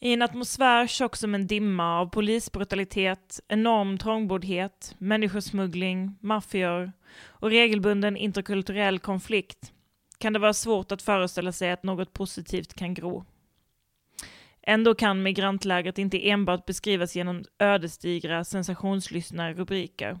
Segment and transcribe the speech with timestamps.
[0.00, 6.92] I en atmosfär tjock som en dimma av polisbrutalitet, enorm trångboddhet, människosmuggling, maffior
[7.26, 9.72] och regelbunden interkulturell konflikt
[10.18, 13.24] kan det vara svårt att föreställa sig att något positivt kan gro.
[14.62, 20.20] Ändå kan migrantlägret inte enbart beskrivas genom ödesdigra, sensationslystna rubriker.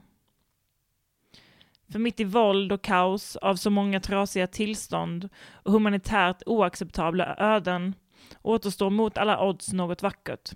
[1.92, 7.94] För mitt i våld och kaos av så många trasiga tillstånd och humanitärt oacceptabla öden
[8.42, 10.50] återstår mot alla odds något vackert,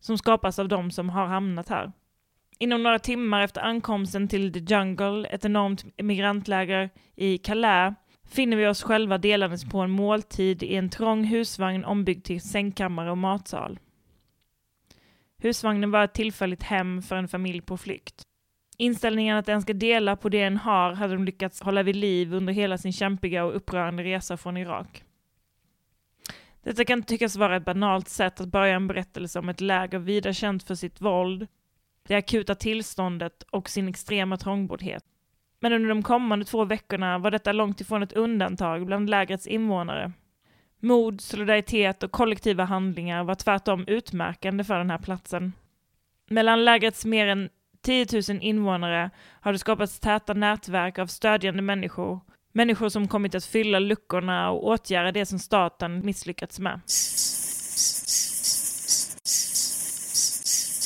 [0.00, 1.92] som skapas av de som har hamnat här.
[2.58, 7.94] Inom några timmar efter ankomsten till The Jungle, ett enormt migrantläger i Calais,
[8.28, 13.10] finner vi oss själva delandes på en måltid i en trång husvagn ombyggd till sängkammare
[13.10, 13.78] och matsal.
[15.38, 18.22] Husvagnen var ett tillfälligt hem för en familj på flykt.
[18.76, 22.34] Inställningen att en ska dela på det en har hade de lyckats hålla vid liv
[22.34, 25.03] under hela sin kämpiga och upprörande resa från Irak.
[26.64, 30.32] Detta kan tyckas vara ett banalt sätt att börja en berättelse om ett läger vida
[30.32, 31.46] känt för sitt våld,
[32.08, 35.04] det akuta tillståndet och sin extrema trångboddhet.
[35.60, 40.12] Men under de kommande två veckorna var detta långt ifrån ett undantag bland lägrets invånare.
[40.80, 45.52] Mod, solidaritet och kollektiva handlingar var tvärtom utmärkande för den här platsen.
[46.30, 47.48] Mellan lägrets mer än
[47.82, 52.20] 10 000 invånare har det skapats täta nätverk av stödjande människor
[52.56, 56.80] Människor som kommit att fylla luckorna och åtgärda det som staten misslyckats med.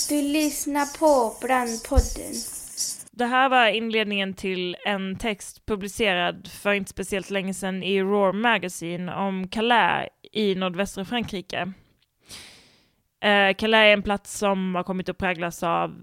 [0.08, 2.34] Du lyssnar på Brandpodden.
[3.10, 8.32] Det här var inledningen till en text publicerad för inte speciellt länge sedan i Roar
[8.32, 11.72] Magazine om Calais i nordvästra Frankrike.
[13.20, 15.94] Eh, Calais är en plats som har kommit att präglas av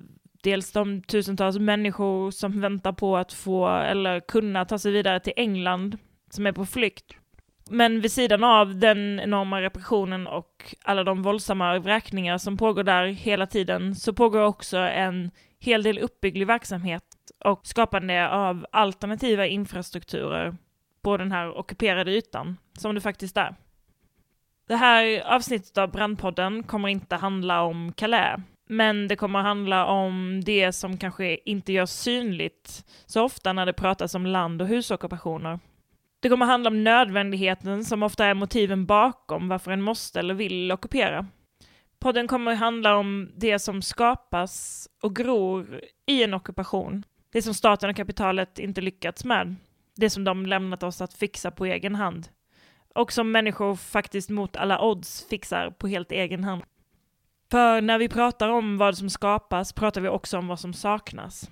[0.45, 5.33] dels de tusentals människor som väntar på att få eller kunna ta sig vidare till
[5.35, 5.97] England,
[6.29, 7.15] som är på flykt.
[7.69, 13.05] Men vid sidan av den enorma repressionen och alla de våldsamma vräkningar som pågår där
[13.05, 17.03] hela tiden så pågår också en hel del uppbygglig verksamhet
[17.45, 20.57] och skapande av alternativa infrastrukturer
[21.01, 23.55] på den här ockuperade ytan, som det faktiskt är.
[24.67, 30.41] Det här avsnittet av Brandpodden kommer inte handla om Calais, men det kommer handla om
[30.45, 35.59] det som kanske inte görs synligt så ofta när det pratas om land och husockupationer.
[36.19, 40.71] Det kommer handla om nödvändigheten som ofta är motiven bakom varför en måste eller vill
[40.71, 41.27] ockupera.
[41.99, 47.03] Podden kommer handla om det som skapas och gror i en ockupation.
[47.31, 49.55] Det som staten och kapitalet inte lyckats med.
[49.95, 52.27] Det som de lämnat oss att fixa på egen hand.
[52.95, 56.63] Och som människor faktiskt mot alla odds fixar på helt egen hand.
[57.55, 61.51] För när vi pratar om vad som skapas pratar vi också om vad som saknas.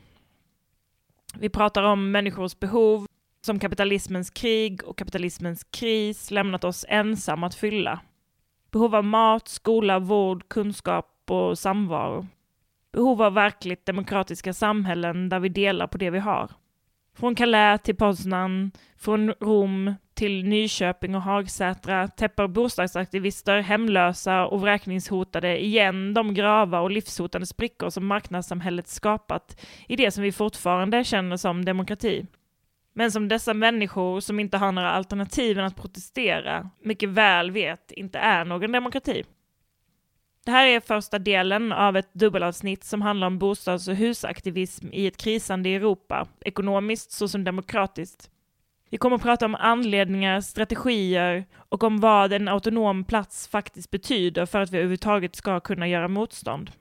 [1.36, 3.08] Vi pratar om människors behov
[3.46, 8.00] som kapitalismens krig och kapitalismens kris lämnat oss ensamma att fylla.
[8.72, 12.28] Behov av mat, skola, vård, kunskap och samvaro.
[12.92, 16.52] Behov av verkligt demokratiska samhällen där vi delar på det vi har.
[17.16, 25.64] Från Calais till Poznan, från Rom till Nyköping och Hagsätra täpper bostadsaktivister, hemlösa och vräkningshotade
[25.64, 31.38] igen de grava och livshotande sprickor som marknadssamhället skapat i det som vi fortfarande känner
[31.38, 32.26] som demokrati.
[32.94, 37.92] Men som dessa människor som inte har några alternativ än att protestera mycket väl vet
[37.92, 39.24] inte är någon demokrati.
[40.46, 45.08] Det här är första delen av ett dubbelavsnitt som handlar om bostads och husaktivism i
[45.08, 48.30] ett krisande Europa, ekonomiskt såsom demokratiskt.
[48.94, 54.46] Vi kommer att prata om anledningar, strategier och om vad en autonom plats faktiskt betyder
[54.46, 56.72] för att vi överhuvudtaget ska kunna göra motstånd.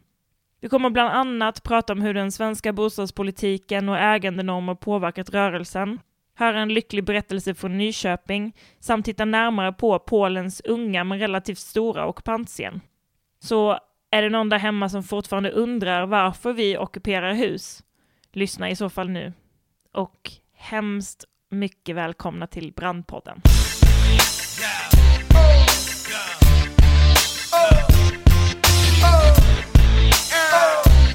[0.60, 5.98] Vi kommer bland annat prata om hur den svenska bostadspolitiken och ägandenormer påverkat rörelsen,
[6.34, 12.06] höra en lycklig berättelse från Nyköping samt titta närmare på Polens unga men relativt stora
[12.06, 12.80] ockupantscen.
[13.40, 13.78] Så
[14.10, 17.82] är det någon där hemma som fortfarande undrar varför vi ockuperar hus?
[18.32, 19.32] Lyssna i så fall nu.
[19.92, 23.40] Och hemskt mycket välkomna till Brandpodden.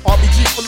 [0.03, 0.67] RBG for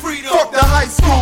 [0.00, 1.21] freedom, fuck the high school.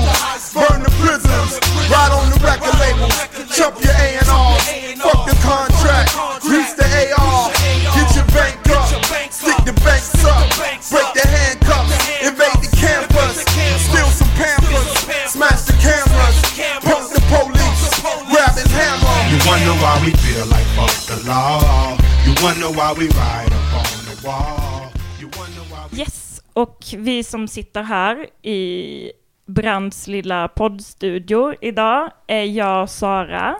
[22.80, 24.90] Why we ride up on the wall.
[25.20, 29.12] You wonder why we Yes, och vi som sitter här i
[29.46, 33.56] Brands lilla poddstudio idag är jag, Sara,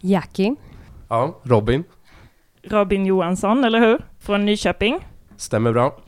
[0.00, 0.56] Jackie.
[1.08, 1.84] Ja, Robin.
[2.62, 4.04] Robin Johansson, eller hur?
[4.18, 5.06] Från Nyköping.
[5.36, 6.00] Stämmer bra.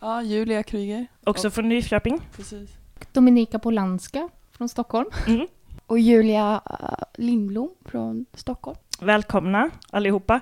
[0.00, 1.06] Ja, Julia Kryger.
[1.24, 2.20] Också från Nyköping.
[2.36, 2.70] Precis.
[3.12, 5.10] Dominika Polanska från Stockholm.
[5.26, 5.46] Mm.
[5.86, 8.78] Och Julia eh, Lindblom från Stockholm.
[9.00, 10.40] Välkomna allihopa.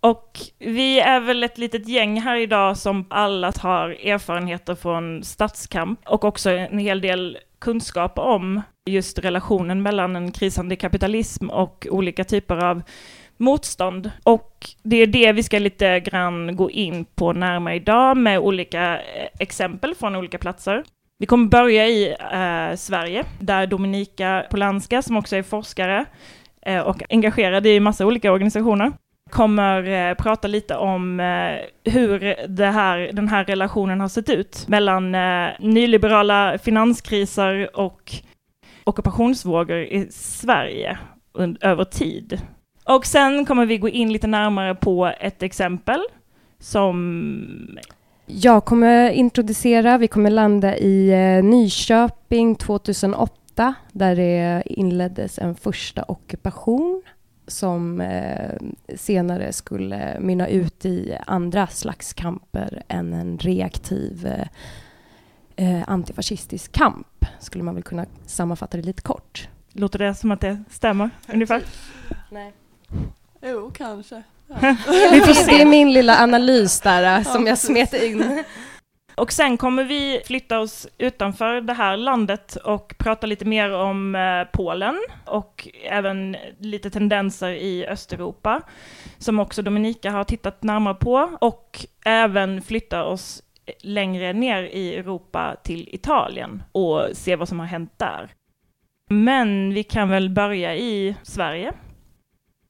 [0.00, 6.00] Och vi är väl ett litet gäng här idag som alla har erfarenheter från stadskamp
[6.06, 12.24] och också en hel del kunskap om just relationen mellan en krisande kapitalism och olika
[12.24, 12.82] typer av
[13.36, 14.10] motstånd.
[14.22, 18.94] Och det är det vi ska lite grann gå in på närmare idag med olika
[18.94, 20.84] eh, exempel från olika platser.
[21.18, 26.06] Vi kommer börja i eh, Sverige, där Dominika Polanska, som också är forskare
[26.66, 28.92] Eh, och engagerad i massa olika organisationer,
[29.30, 34.68] kommer eh, prata lite om eh, hur det här, den här relationen har sett ut
[34.68, 35.12] mellan
[35.58, 38.12] nyliberala finanskriser och
[38.84, 40.98] ockupationsvågor i Sverige
[41.60, 42.40] över tid.
[42.84, 46.00] Och sen kommer vi gå in lite närmare på ett exempel
[46.58, 47.78] som
[48.26, 51.12] Jag kommer introducera, vi kommer landa i
[51.42, 53.41] Nyköping 2008
[53.92, 57.02] där det inleddes en första ockupation
[57.46, 58.50] som eh,
[58.96, 64.46] senare skulle mynna ut i andra slags kamper än en reaktiv eh,
[65.56, 69.48] eh, antifascistisk kamp, skulle man väl kunna sammanfatta det lite kort.
[69.72, 71.62] låter det som att det stämmer ungefär.
[72.30, 72.52] Nej.
[73.42, 74.22] Jo, kanske.
[75.12, 75.50] Vi får se.
[75.50, 78.44] Det är min lilla analys där eh, som jag smet in.
[79.22, 84.14] Och sen kommer vi flytta oss utanför det här landet och prata lite mer om
[84.14, 88.62] eh, Polen och även lite tendenser i Östeuropa
[89.18, 93.42] som också Dominika har tittat närmare på och även flytta oss
[93.82, 98.30] längre ner i Europa till Italien och se vad som har hänt där.
[99.10, 101.72] Men vi kan väl börja i Sverige.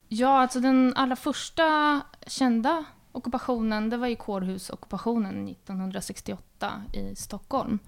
[0.07, 7.79] Ja, alltså den allra första kända ockupationen, det var ju kårhusockupationen 1968 i Stockholm.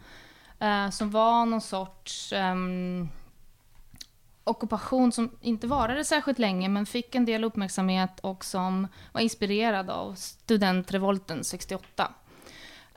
[0.60, 2.56] Eh, som var någon sorts eh,
[4.44, 9.89] ockupation som inte varade särskilt länge, men fick en del uppmärksamhet och som var inspirerad
[9.89, 12.13] av studentrevolten 68.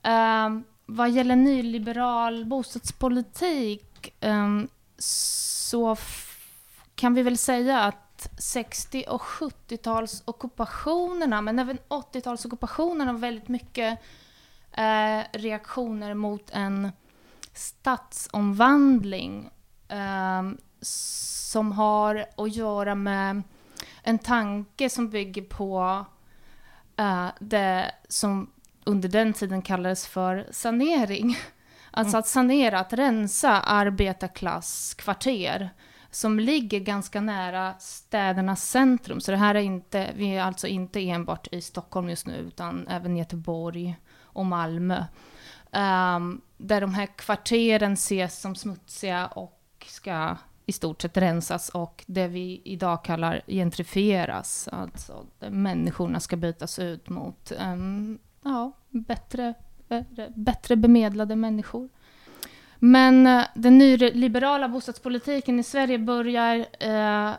[0.03, 0.49] Eh,
[0.87, 4.49] vad gäller nyliberal bostadspolitik eh,
[4.99, 5.97] så
[6.95, 8.08] kan vi väl säga att
[8.39, 13.99] 60 och 70-tals ockupationerna, men även 80-tals ockupationerna var väldigt mycket
[14.73, 16.93] eh, reaktioner mot en
[17.55, 19.51] stadsomvandling
[19.89, 20.43] eh,
[20.81, 23.43] som har att göra med
[24.03, 26.05] en tanke som bygger på
[26.97, 28.51] eh, det som
[28.85, 31.39] under den tiden kallades för sanering.
[31.91, 35.71] Alltså att sanera, att rensa arbetarklasskvarter
[36.11, 39.21] som ligger ganska nära städernas centrum.
[39.21, 42.89] Så det här är inte, vi är alltså inte enbart i Stockholm just nu, utan
[42.89, 45.05] även Göteborg och Malmö.
[45.73, 52.05] Um, där de här kvarteren ses som smutsiga och ska i stort sett rensas och
[52.07, 54.69] det vi idag kallar gentrifieras.
[54.73, 59.55] Alltså där människorna ska bytas ut mot um, ja, bättre,
[60.35, 61.89] bättre bemedlade människor.
[62.79, 67.35] Men eh, den nyliberala bostadspolitiken i Sverige börjar eh, eh,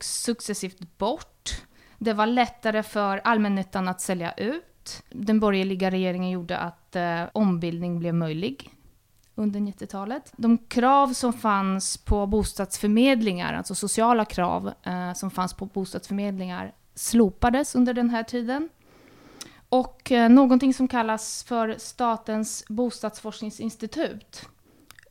[0.00, 1.50] successivt bort.
[1.98, 4.64] Det var lättare för allmännyttan att sälja ut.
[5.10, 8.70] Den borgerliga regeringen gjorde att eh, ombildning blev möjlig
[9.34, 10.32] under 90-talet.
[10.36, 17.74] De krav som fanns på bostadsförmedlingar, alltså sociala krav eh, som fanns på bostadsförmedlingar, slopades
[17.74, 18.68] under den här tiden.
[19.68, 24.48] Och eh, någonting som kallas för Statens bostadsforskningsinstitut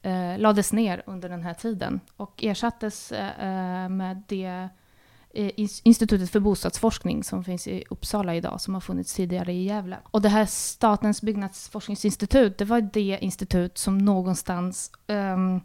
[0.01, 4.69] eh, lades ner under den här tiden och ersattes eh, eh med det
[5.84, 9.98] Institutet för bostadsforskning som finns i Uppsala idag, som har funnits tidigare i Gävle.
[10.03, 15.62] Och det här Statens byggnadsforskningsinstitut, det var det institut som någonstans ehm,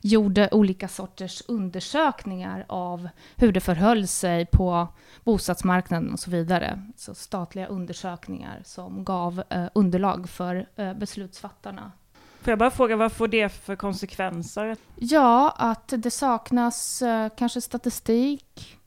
[0.00, 4.88] gjorde olika sorters undersökningar av hur det förhöll sig på
[5.24, 6.82] bostadsmarknaden och så vidare.
[6.96, 11.92] Så statliga undersökningar som gav eh, underlag för eh, beslutsfattarna.
[12.40, 14.76] Får jag bara fråga, vad får det för konsekvenser?
[14.96, 18.78] Ja, att det saknas eh, kanske statistik.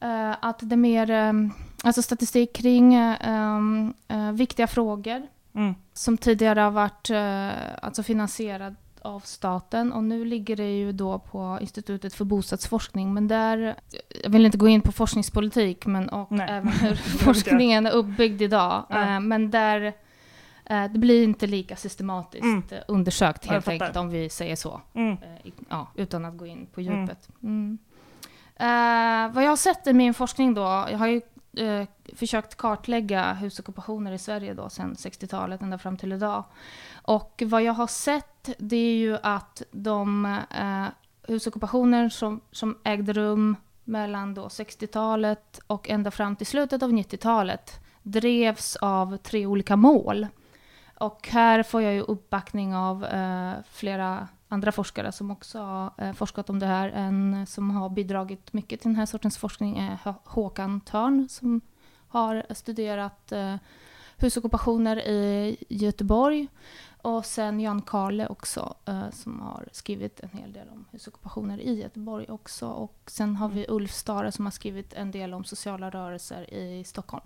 [0.00, 1.32] Eh, att det är mer eh,
[1.84, 5.74] alltså statistik kring eh, em, eh, viktiga frågor Mm.
[5.92, 11.18] som tidigare har varit eh, alltså finansierad av staten och nu ligger det ju då
[11.18, 13.76] på Institutet för bostadsforskning men där,
[14.24, 16.46] jag vill inte gå in på forskningspolitik men och Nej.
[16.50, 19.20] även hur forskningen är uppbyggd idag, Ja.
[19.20, 19.92] men där
[20.92, 22.62] det blir inte lika systematiskt Mm.
[22.88, 24.80] undersökt helt enkelt om vi säger så.
[24.94, 25.16] Mm.
[25.68, 27.00] Ja, utan att gå in på Mm.
[27.00, 27.28] djupet.
[27.42, 27.78] Mm.
[28.58, 31.22] Eh, vad jag har sett i min forskning då, jag har ju
[31.56, 36.44] eh, försökt kartlägga husockupationer i Sverige då sedan 60-talet ända fram till idag.
[37.02, 40.86] Och vad jag har sett det är ju att de eh,
[41.28, 47.80] husockupationer som, som ägde rum mellan då 60-talet och ända fram till slutet av 90-talet
[48.02, 50.26] drevs av tre olika mål.
[50.98, 56.12] Och här får jag ju uppbackning av eh, flera andra forskare som också har eh,
[56.12, 56.88] forskat om det här.
[56.88, 61.60] En som har bidragit mycket till den här sortens forskning är Hå- Håkan Törn som
[62.08, 63.56] har studerat eh,
[64.16, 66.48] husockupationer i Göteborg.
[67.02, 71.82] Och sen Jan Karle också eh, som har skrivit en hel del om husockupationer i
[71.82, 72.68] Göteborg också.
[72.68, 76.84] Och sen har vi Ulf Stare som har skrivit en del om sociala rörelser i
[76.84, 77.24] Stockholm.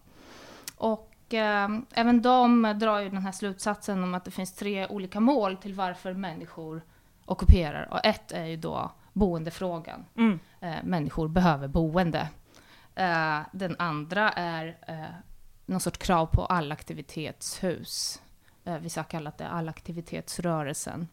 [0.76, 5.21] Och eh, även de drar ju den här slutsatsen om att det finns tre olika
[5.21, 6.83] mål till varför människor
[7.25, 7.88] ockuperar.
[7.91, 10.05] Och ett är ju då boendefrågan.
[10.17, 10.38] Mm.
[10.61, 12.29] Eh, människor behöver boende.
[12.95, 14.97] Eh, den andra är eh,
[15.67, 18.23] någon sorts krav på allaktivitetshus.
[18.64, 21.09] Eh, vissa har kallat det allaktivitetsrörelsen.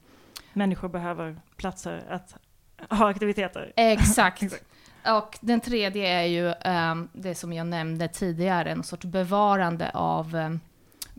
[0.54, 2.36] Människor behöver platser att
[2.90, 3.74] ha aktiviteter.
[3.76, 4.44] Exakt.
[4.44, 4.66] Exakt.
[5.06, 10.36] Och den tredje är ju ehm, det som jag nämnde tidigare, en sorts bevarande av
[10.36, 10.60] ehm,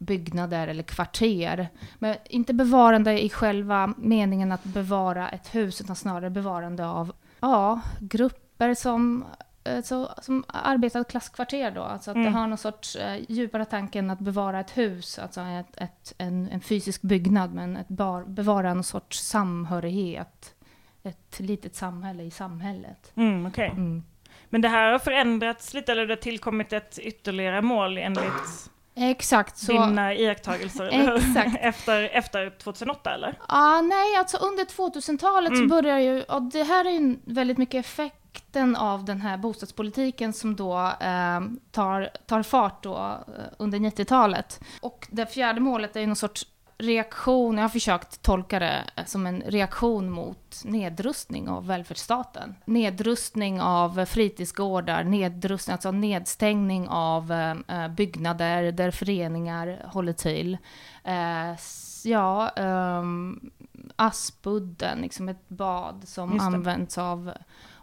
[0.00, 1.68] byggnader eller kvarter.
[1.98, 7.80] Men inte bevarande i själva meningen att bevara ett hus, utan snarare bevarande av ja,
[8.00, 9.24] grupper som,
[9.64, 11.82] eh, så, som arbetarklasskvarter då.
[11.82, 12.32] Alltså att Mm.
[12.32, 16.14] det har någon sorts eh, djupare tanke än att bevara ett hus, alltså ett, ett,
[16.18, 20.54] en, en fysisk byggnad, men ett bar, bevara någon sorts samhörighet.
[21.02, 23.12] Ett litet samhälle i samhället.
[23.14, 23.68] Mm, okej.
[23.68, 24.02] Mm.
[24.48, 29.58] Men det här har förändrats lite, eller det har tillkommit ett ytterligare mål enligt Exakt.
[29.58, 31.16] Så, dina iakttagelser, eller hur?
[31.16, 31.56] Exakt.
[31.60, 33.34] efter, efter 2008, eller?
[33.48, 35.68] ah, nej, alltså under 2000-talet Mm.
[35.68, 40.32] så börjar ju, och det här är ju väldigt mycket effekten av den här bostadspolitiken
[40.32, 41.40] som då eh,
[41.70, 44.60] tar, tar fart då eh, under 90-talet.
[44.80, 46.46] Och det fjärde målet är ju någon sorts
[46.80, 52.54] reaktion, jag har försökt tolka det eh, som en reaktion mot nedrustning av välfärdsstaten.
[52.64, 60.58] Nedrustning av fritidsgårdar, nedrustning, alltså nedstängning av eh, eh, byggnader där föreningar håller till.
[61.04, 61.56] Eh,
[62.04, 63.50] ja, ehm,
[63.96, 67.32] Aspudden, liksom ett bad som används av,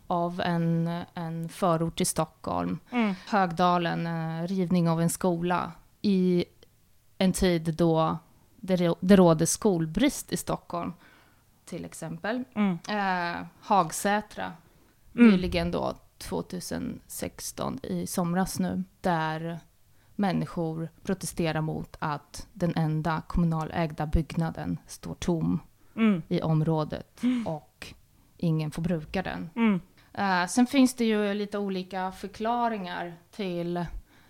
[0.07, 2.79] av en, en förort i Stockholm.
[2.91, 3.15] Mm.
[3.27, 6.45] Högdalen, eh, rivning av en skola i
[7.17, 8.17] en tid då
[8.57, 10.93] det, rå- det råder skolbrist i Stockholm,
[11.65, 12.43] till exempel.
[12.55, 12.77] Mm.
[12.89, 14.53] Eh, Hagsätra,
[15.15, 15.29] Mm.
[15.31, 19.59] nyligen då 2016 i somras nu, där
[20.15, 25.59] människor protesterar mot att den enda kommunalägda byggnaden står tom
[25.95, 26.21] Mm.
[26.27, 27.93] i området och
[28.37, 29.49] ingen får bruka den.
[29.55, 29.81] Mm.
[30.13, 33.85] Eh, sen finns det ju lite olika förklaringar till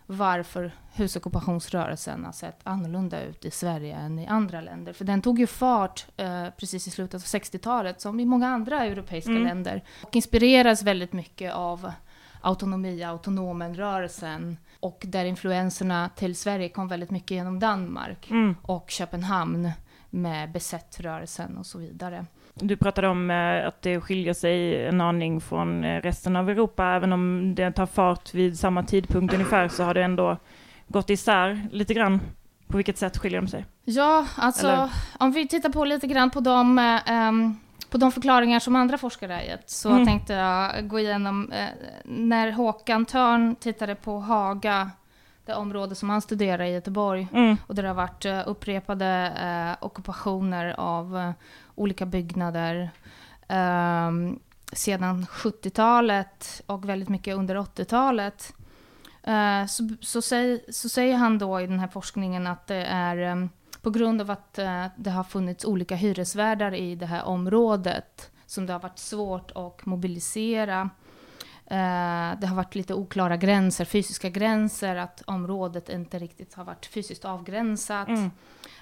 [0.10, 4.94] varför husockupationsrörelsen har sett annorlunda ut i Sverige än i andra länder.
[4.94, 8.84] För den tog ju fart eh, precis i slutet av 60-talet, som i många andra
[8.86, 9.44] europeiska Mm.
[9.44, 9.84] länder.
[10.04, 11.92] Och inspireras väldigt mycket av
[12.42, 14.58] autonomia, autonomenrörelsen.
[14.80, 18.56] Och där influenserna till Sverige kom väldigt mycket genom Danmark Mm.
[18.62, 19.72] och Köpenhamn
[20.10, 22.26] med besättrörelsen och så vidare.
[22.60, 26.86] Du pratade om eh, att det skiljer sig en aning från eh, resten av Europa.
[26.86, 30.38] Även om det tar fart vid samma tidpunkt ungefär så har det ändå
[30.88, 32.20] gått isär lite grann.
[32.68, 33.66] På vilket sätt skiljer de sig?
[33.86, 34.90] Ja, alltså Eller?
[35.20, 37.56] om vi tittar på lite grann på de, ehm,
[37.90, 40.06] på de förklaringar som andra forskare har gett så Mm.
[40.06, 41.66] tänkte jag gå igenom eh,
[42.06, 44.92] när Håkan Törn tittade på Haga,
[45.46, 47.58] det område som han studerar i Göteborg Mm.
[47.68, 49.34] och där det har varit eh, upprepade
[49.80, 51.34] eh, ockupationer av
[51.78, 52.90] olika byggnader.
[53.48, 54.40] Ehm,
[54.74, 58.54] sedan 70-talet och väldigt mycket under 80-talet.
[59.24, 63.18] Eh, så, så, säg, så säger han då i den här forskningen att det är
[63.18, 63.48] eh,
[63.82, 68.66] på grund av att eh, det har funnits olika hyresvärdar i det här området som
[68.66, 70.90] det har varit svårt att mobilisera.
[71.66, 76.86] Eh, det har varit lite oklara gränser, fysiska gränser, att området inte riktigt har varit
[76.86, 78.08] fysiskt avgränsat.
[78.08, 78.32] Mm.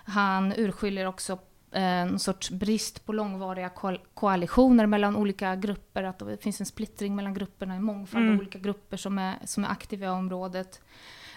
[0.05, 1.39] Han urskiljer också
[1.71, 7.15] en sorts brist på långvariga ko- koalitioner mellan olika grupper, att det finns en splittring
[7.15, 8.35] mellan grupperna, en mångfald Mm.
[8.35, 10.81] av olika grupper som är, som är aktiva i området.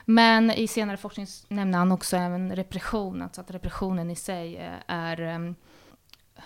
[0.04, 5.20] Men i senare forskning nämner han också även repression, alltså att repressionen i sig är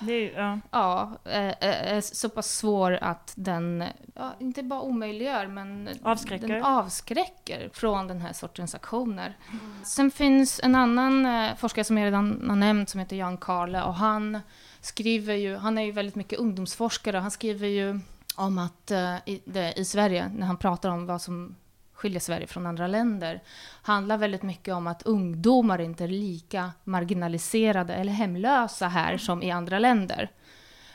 [0.01, 0.59] är, ja.
[0.71, 3.85] ja, är, är så pass svår att den
[4.15, 6.49] ja, inte bara omöjliggör, men Avskräcker.
[6.49, 9.37] den avskräcker från den här sortens aktioner.
[9.85, 13.83] Sen finns en annan eh, forskare som jag redan har nämnt som heter Jan Karle
[13.83, 14.41] och han
[14.81, 18.01] skriver ju, han är ju väldigt mycket ungdomsforskare och han skriver ju
[18.37, 21.55] om att eh, i, det, i Sverige, när han pratar om vad som
[22.02, 23.40] skiljer Sverige från andra länder,
[23.82, 29.50] handlar väldigt mycket om att ungdomar inte är lika marginaliserade eller hemlösa här som i
[29.50, 30.30] andra länder.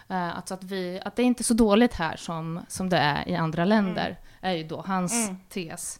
[0.09, 2.97] Eh, alltså att, vi, att det är inte är så dåligt här som, som det
[2.97, 5.37] är i andra länder, är ju då hans Mm.
[5.49, 5.99] tes.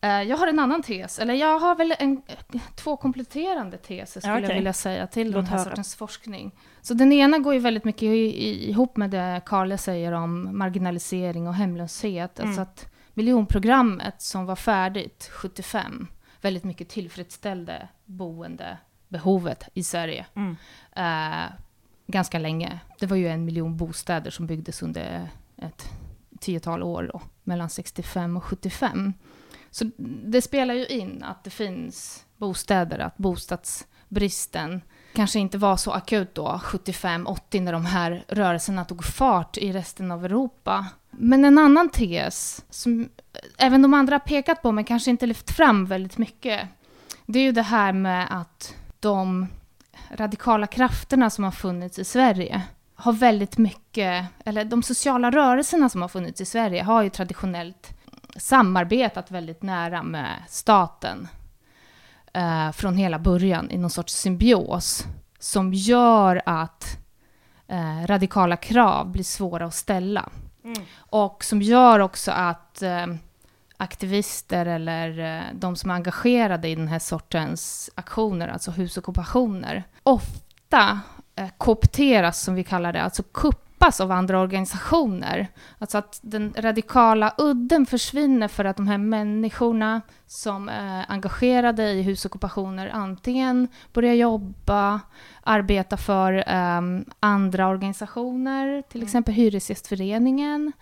[0.00, 2.22] Eh, jag har en annan tes, eller jag har väl en,
[2.76, 4.48] två kompletterande teser skulle okej.
[4.48, 5.68] jag vilja säga till den Låt här höra.
[5.68, 6.52] sortens forskning.
[6.82, 10.58] Så den ena går ju väldigt mycket i, i, ihop med det Karle säger om
[10.58, 12.38] marginalisering och hemlöshet.
[12.38, 12.48] Mm.
[12.48, 12.89] Alltså att
[13.20, 16.06] miljonprogrammet som var färdigt 75
[16.40, 20.56] väldigt mycket tillfredsställde boendebehovet i Sverige Mm.
[20.92, 21.50] eh,
[22.06, 22.80] ganska länge.
[22.98, 25.88] Det var ju en miljon bostäder som byggdes under ett
[26.40, 29.12] tiotal år då, mellan 65 och 75.
[29.70, 29.90] Så
[30.24, 34.80] det spelar ju in att det finns bostäder, att bostadsbristen
[35.14, 40.10] kanske inte var så akut då, 75-80, när de här rörelserna tog fart i resten
[40.10, 40.86] av Europa.
[41.22, 43.08] Men en annan tes, som
[43.58, 46.68] även de andra har pekat på, men kanske inte lyft fram väldigt mycket,
[47.26, 49.46] det är ju det här med att de
[50.10, 52.62] radikala krafterna som har funnits i Sverige
[52.94, 57.90] har väldigt mycket, eller de sociala rörelserna som har funnits i Sverige har ju traditionellt
[58.36, 61.28] samarbetat väldigt nära med staten
[62.32, 65.04] eh, från hela början i någon sorts symbios
[65.38, 66.98] som gör att
[67.68, 70.28] eh, radikala krav blir svåra att ställa.
[70.64, 70.82] Mm.
[70.96, 73.06] Och som gör också att eh,
[73.76, 81.00] aktivister eller eh, de som är engagerade i den här sortens aktioner, alltså husockupationer, ofta
[81.36, 85.48] eh, koopteras, som vi kallar det, alltså kupp kuppas av andra organisationer.
[85.78, 92.02] Alltså att den radikala udden försvinner för att de här människorna som är engagerade i
[92.02, 95.00] husockupationer antingen börjar jobba,
[95.42, 100.72] arbeta för ehm, andra organisationer, till exempel Hyresgästföreningen,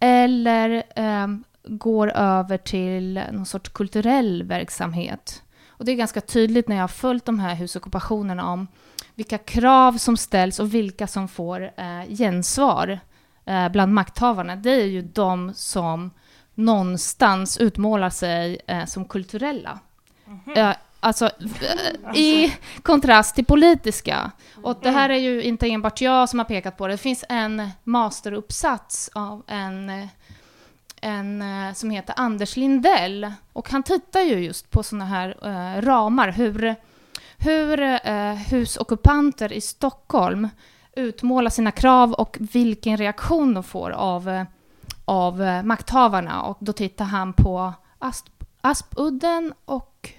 [0.00, 5.42] eller ehm, går över till någon sorts kulturell verksamhet.
[5.68, 8.66] Och det är ganska tydligt när jag har följt de här husockupationerna om
[9.18, 13.00] vilka krav som ställs och vilka som får eh, gensvar
[13.44, 14.56] eh, bland makthavarna.
[14.56, 16.10] Det är ju de som
[16.54, 19.78] någonstans utmålar sig eh, som kulturella.
[20.56, 24.30] Eh, alltså eh, i kontrast till politiska.
[24.62, 26.92] Och det här är ju inte enbart jag som har pekat på det.
[26.92, 30.08] Det finns en masteruppsats av en
[31.00, 33.32] en eh, som heter Anders Lindell.
[33.52, 35.36] Och han tittar ju just på sådana här
[35.80, 36.76] ramar, hur,
[37.38, 40.48] hur eh, husockupanter i Stockholm
[40.96, 44.44] utmålar sina krav och vilken reaktion de får av, eh,
[45.04, 46.42] av eh, makthavarna.
[46.42, 48.26] Och då tittar han på Asp,
[48.60, 50.12] Aspudden och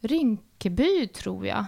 [0.00, 1.64] Rinkeby, tror jag.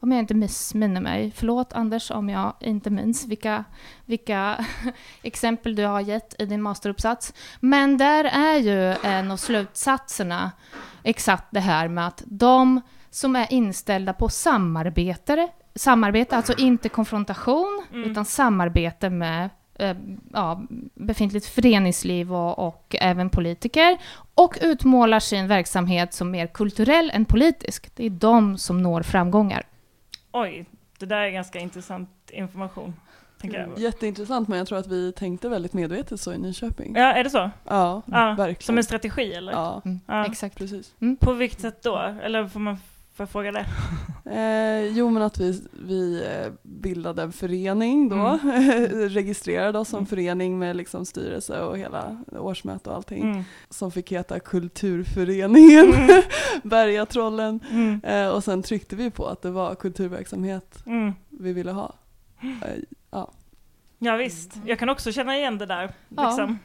[0.00, 1.32] Om jag inte missminner mig.
[1.36, 3.64] Förlåt Anders om jag inte minns vilka,
[4.04, 4.66] vilka
[5.22, 7.34] exempel du har gett i din masteruppsats.
[7.60, 10.50] Men där är ju en av slutsatserna
[11.02, 12.80] exakt det här med att de
[13.14, 19.96] som är inställda på samarbetare, samarbete, alltså inte konfrontation, utan samarbete med eh,
[20.32, 20.62] ja,
[20.94, 23.98] befintligt föreningsliv och, och även politiker
[24.34, 27.96] och utmålar sin verksamhet som mer kulturell än politisk.
[27.96, 29.66] Det är de som når framgångar.
[30.32, 30.66] Oj,
[30.98, 32.94] det där är ganska intressant information.
[33.76, 36.94] Jätteintressant men jag tror att vi tänkte väldigt medvetet så i Nyköping.
[36.96, 37.50] Ja, är det så?
[37.68, 38.62] Ja, Ja, verkligen.
[38.62, 39.52] Som en strategi eller?
[39.52, 40.26] Ja, Mm, Ja.
[40.26, 40.58] Exakt.
[40.58, 40.94] precis.
[41.20, 41.96] På vilket sätt då?
[42.22, 42.78] Eller får man
[43.14, 43.66] får jag fråga det?
[44.24, 48.38] Eh, jo men att vi, vi eh, bildade en förening då,
[49.08, 50.06] registrerade oss som Mm.
[50.06, 53.22] förening med liksom styrelse och hela årsmöte och allting.
[53.22, 53.42] Mm.
[53.70, 56.22] Som fick heta Kulturföreningen Mm.
[56.62, 57.60] Bergatrollen.
[57.70, 58.00] Mm.
[58.04, 61.12] Eh, och sen tryckte vi på att det var kulturverksamhet Mm.
[61.28, 61.94] vi ville ha.
[62.42, 62.48] Eh,
[63.10, 63.30] ja.
[63.98, 65.92] Ja visst, jag kan också känna igen det där.
[66.16, 66.26] Ja.
[66.26, 66.58] Liksom.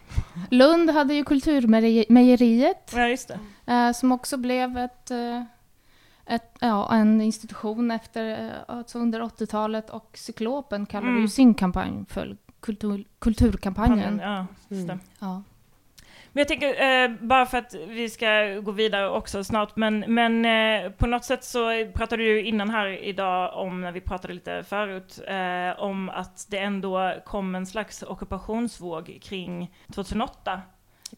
[0.51, 3.39] Lund hade ju Kulturmejeriet Ja, just det.
[3.73, 5.43] eh, som också blev ett, eh,
[6.27, 11.21] ett, ja, en institution efter, eh, alltså under 80-talet och Cyklopen kallade Mm.
[11.21, 14.19] ju sin kampanj för kultur, kulturkampanjen.
[14.23, 14.45] Ja.
[14.71, 14.99] Mm.
[15.19, 15.43] Ja.
[16.31, 20.45] Men jag tänker, eh, bara för att vi ska gå vidare också snart, men, men
[20.45, 24.63] eh, på något sätt så pratade du innan här idag om, när vi pratade lite
[24.63, 30.61] förut, eh, om att det ändå kom en slags ockupationsvåg kring 2008.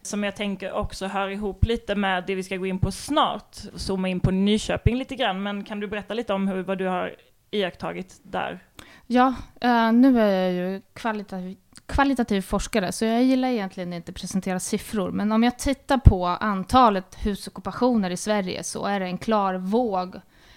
[0.01, 3.55] Som jag tänker också hör ihop lite med det vi ska gå in på snart,
[3.75, 6.85] zooma in på Nyköping lite grann, men kan du berätta lite om hur, vad du
[6.85, 7.15] har
[7.51, 8.59] iakttagit där?
[9.07, 14.15] Ja, eh, nu är jag ju kvalitativ, kvalitativ forskare, så jag gillar egentligen inte att
[14.15, 15.11] presentera siffror.
[15.11, 20.15] Men om jag tittar på antalet husockupationer i Sverige så är det en klar våg,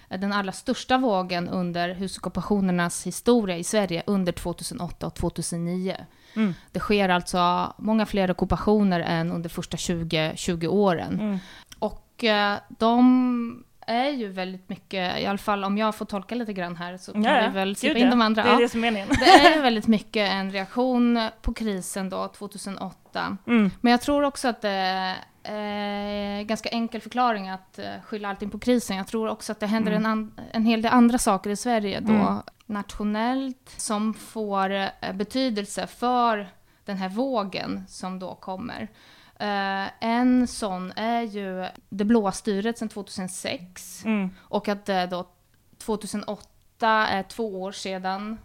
[0.09, 5.97] eh, den allra största vågen under husockupationernas historia i Sverige under 2008 och 2009.
[6.35, 6.53] Mm.
[6.71, 11.19] Det sker alltså många fler ockupationer än under första 20, 20 åren.
[11.19, 11.37] Mm.
[11.79, 16.53] Och eh, de är ju väldigt mycket, i alla fall om jag får tolka lite
[16.53, 18.43] grann här så kan Ja, vi väl släppa Gud, in de andra.
[18.43, 19.09] Det är det som är meningen.
[19.19, 23.37] Det är ju väldigt mycket en reaktion på krisen då, 2008.
[23.47, 23.71] Mm.
[23.81, 28.59] Men jag tror också att det är ganska enkel förklaring att eh, skylla allting på
[28.59, 28.97] krisen.
[28.97, 30.11] Jag tror också att det händer Mm.
[30.11, 32.35] en, en hel del andra saker i Sverige då, Mm.
[32.65, 36.47] Nationellt, som får eh, betydelse för
[36.85, 38.81] den här vågen som då kommer.
[39.39, 44.05] Eh, en sån är ju det blåa styret sedan 2006.
[44.05, 44.29] Mm.
[44.39, 45.27] Och att det då
[45.77, 46.47] 2008
[47.07, 48.37] är två år sedan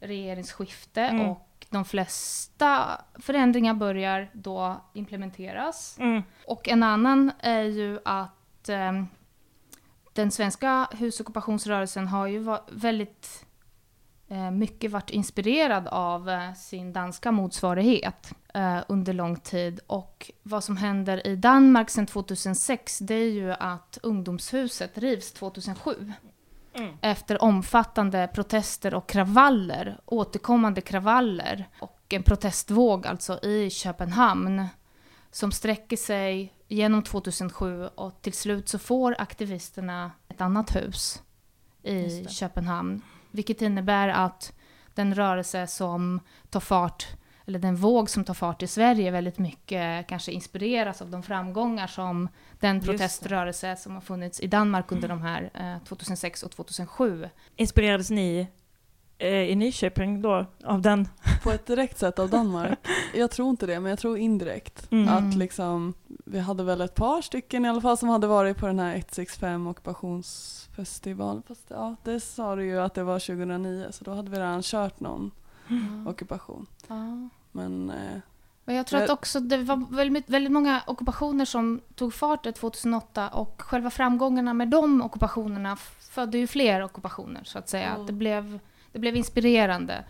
[0.00, 1.28] regeringsskifte Mm.
[1.28, 5.96] och de flesta förändringar börjar då implementeras.
[5.98, 6.22] Mm.
[6.46, 8.92] Och en annan är ju att eh,
[10.12, 13.46] den svenska husockupationsrörelsen har ju va- väldigt
[14.50, 19.80] mycket varit inspirerad av eh, sin danska motsvarighet eh, under lång tid.
[19.86, 26.12] Och vad som händer i Danmark sedan 2006 det är ju att ungdomshuset rivs 2007
[26.74, 26.94] Mm.
[27.00, 34.66] efter omfattande protester och kravaller, återkommande kravaller och en protestvåg alltså i Köpenhamn
[35.30, 41.22] som sträcker sig genom 2007 och till slut så får aktivisterna ett annat hus
[41.82, 42.26] i.
[42.28, 43.02] Köpenhamn.
[43.32, 44.52] Vilket innebär att
[44.94, 47.06] den rörelse som tar fart,
[47.46, 51.86] eller den våg som tar fart i Sverige väldigt mycket kanske inspireras av de framgångar
[51.86, 52.28] som
[52.60, 57.28] den proteströrelse som har funnits i Danmark under de här eh, 2006 och 2007.
[57.56, 58.48] Inspirerades ni
[59.22, 61.08] i Nyköping då av den?
[61.42, 62.78] På ett direkt sätt av Danmark?
[63.14, 64.92] Jag tror inte det, men jag tror indirekt.
[64.92, 65.08] Mm.
[65.08, 68.66] Att liksom, vi hade väl ett par stycken i alla fall som hade varit på
[68.66, 71.42] den här 165 ockupationsfestivalen.
[71.48, 74.62] Fast ja, det sa du ju att det var 2009, så då hade vi redan
[74.62, 75.30] kört någon
[76.08, 76.66] ockupation.
[76.88, 77.28] Ja.
[77.52, 78.18] Men eh,
[78.64, 82.44] Men jag tror Jag- att också det var väldigt, väldigt många ockupationer som tog fart
[82.44, 87.88] där 2008 och själva framgångarna med de ockupationerna födde ju fler ockupationer så att säga.
[87.88, 88.00] Mm.
[88.00, 88.58] Att det, blev,
[88.92, 90.04] det blev inspirerande.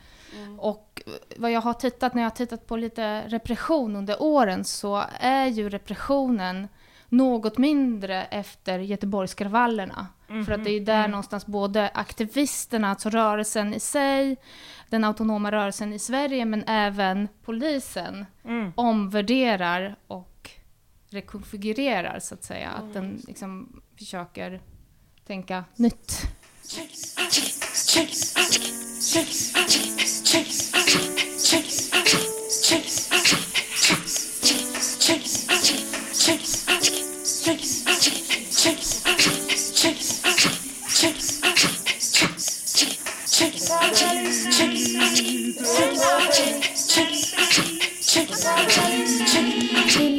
[0.58, 1.02] Och
[1.36, 5.46] vad jag har tittat, när jag har tittat på lite repression under åren så är
[5.46, 6.68] ju repressionen
[7.08, 10.06] något mindre efter Göteborgskravallerna.
[10.46, 11.10] För att det är ju där Mm.
[11.10, 14.36] någonstans både aktivisterna, alltså rörelsen i sig,
[14.88, 18.72] den autonoma rörelsen i Sverige, men även polisen Mm.
[18.74, 20.50] omvärderar och
[21.10, 22.70] rekonfigurerar så att säga.
[22.70, 24.60] Att den liksom försöker
[25.26, 26.22] tänka nytt.
[29.12, 29.20] Ni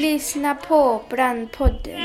[0.02, 2.00] lyssnar på Brandpodden.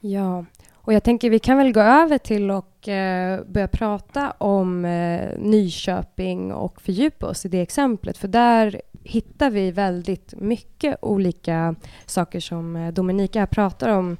[0.00, 0.44] Ja,
[0.84, 5.28] och jag tänker vi kan väl gå över till och eh, börja prata om eh,
[5.38, 8.18] Nyköping och fördjupa oss i det exemplet.
[8.18, 11.74] För där hittar vi väldigt mycket olika
[12.06, 14.16] saker som eh, Dominika här pratar om.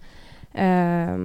[0.53, 1.17] Eh,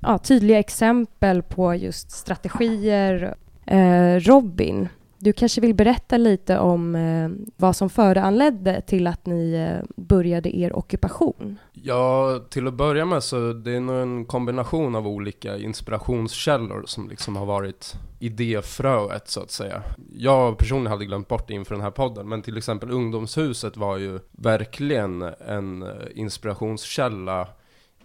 [0.00, 3.34] ja, tydliga exempel på just strategier.
[3.66, 9.52] Eh, Robin, du kanske vill berätta lite om eh, vad som föranledde till att ni
[9.52, 11.58] eh, började er ockupation?
[11.72, 17.08] Ja, till att börja med så det är nog en kombination av olika inspirationskällor som
[17.08, 19.82] liksom har varit idéfröet så att säga.
[20.12, 23.96] Jag personligen hade glömt bort det inför den här podden, men till exempel ungdomshuset var
[23.96, 27.48] ju verkligen en eh, inspirationskälla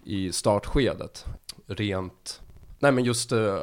[0.04, 1.26] i startskedet.
[1.68, 2.41] Rent
[2.82, 3.60] Nej men just uh,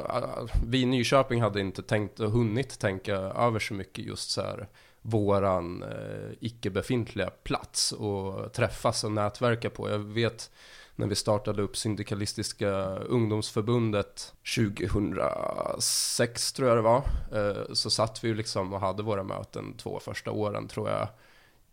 [0.67, 4.67] vi i Nyköping hade inte tänkt och hunnit tänka över så mycket just så här
[5.01, 9.89] våran uh, icke-befintliga plats och träffas och nätverka på.
[9.89, 10.51] Jag vet
[10.95, 17.03] när vi startade upp Syndikalistiska ungdomsförbundet 2006 tror jag det var.
[17.33, 21.07] uh, så satt vi ju liksom och hade våra möten två första åren tror jag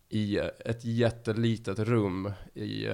[0.09, 2.87] i ett jättelitet rum i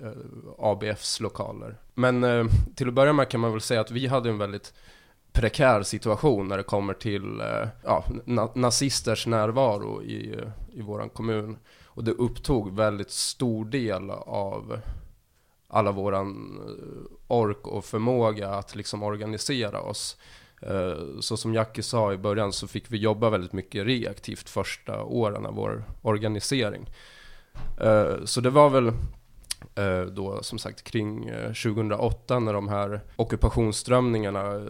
[0.00, 0.12] Eh,
[0.58, 1.76] ABFs lokaler.
[1.94, 4.72] Men eh, till att börja med kan man väl säga att vi hade en väldigt
[5.32, 11.08] prekär situation när det kommer till eh, ja, na nazisters närvaro i, eh, i vår
[11.08, 11.56] kommun.
[11.84, 14.80] Och det upptog väldigt stor del av
[15.68, 20.16] alla våran eh, ork och förmåga att liksom organisera oss.
[21.20, 25.46] Så som Jackie sa i början så fick vi jobba väldigt mycket reaktivt första åren
[25.46, 26.90] av vår organisering.
[28.24, 28.92] Så det var väl
[30.12, 34.62] då som sagt kring eh, 2008 när de här ockupationsströmningarna eh,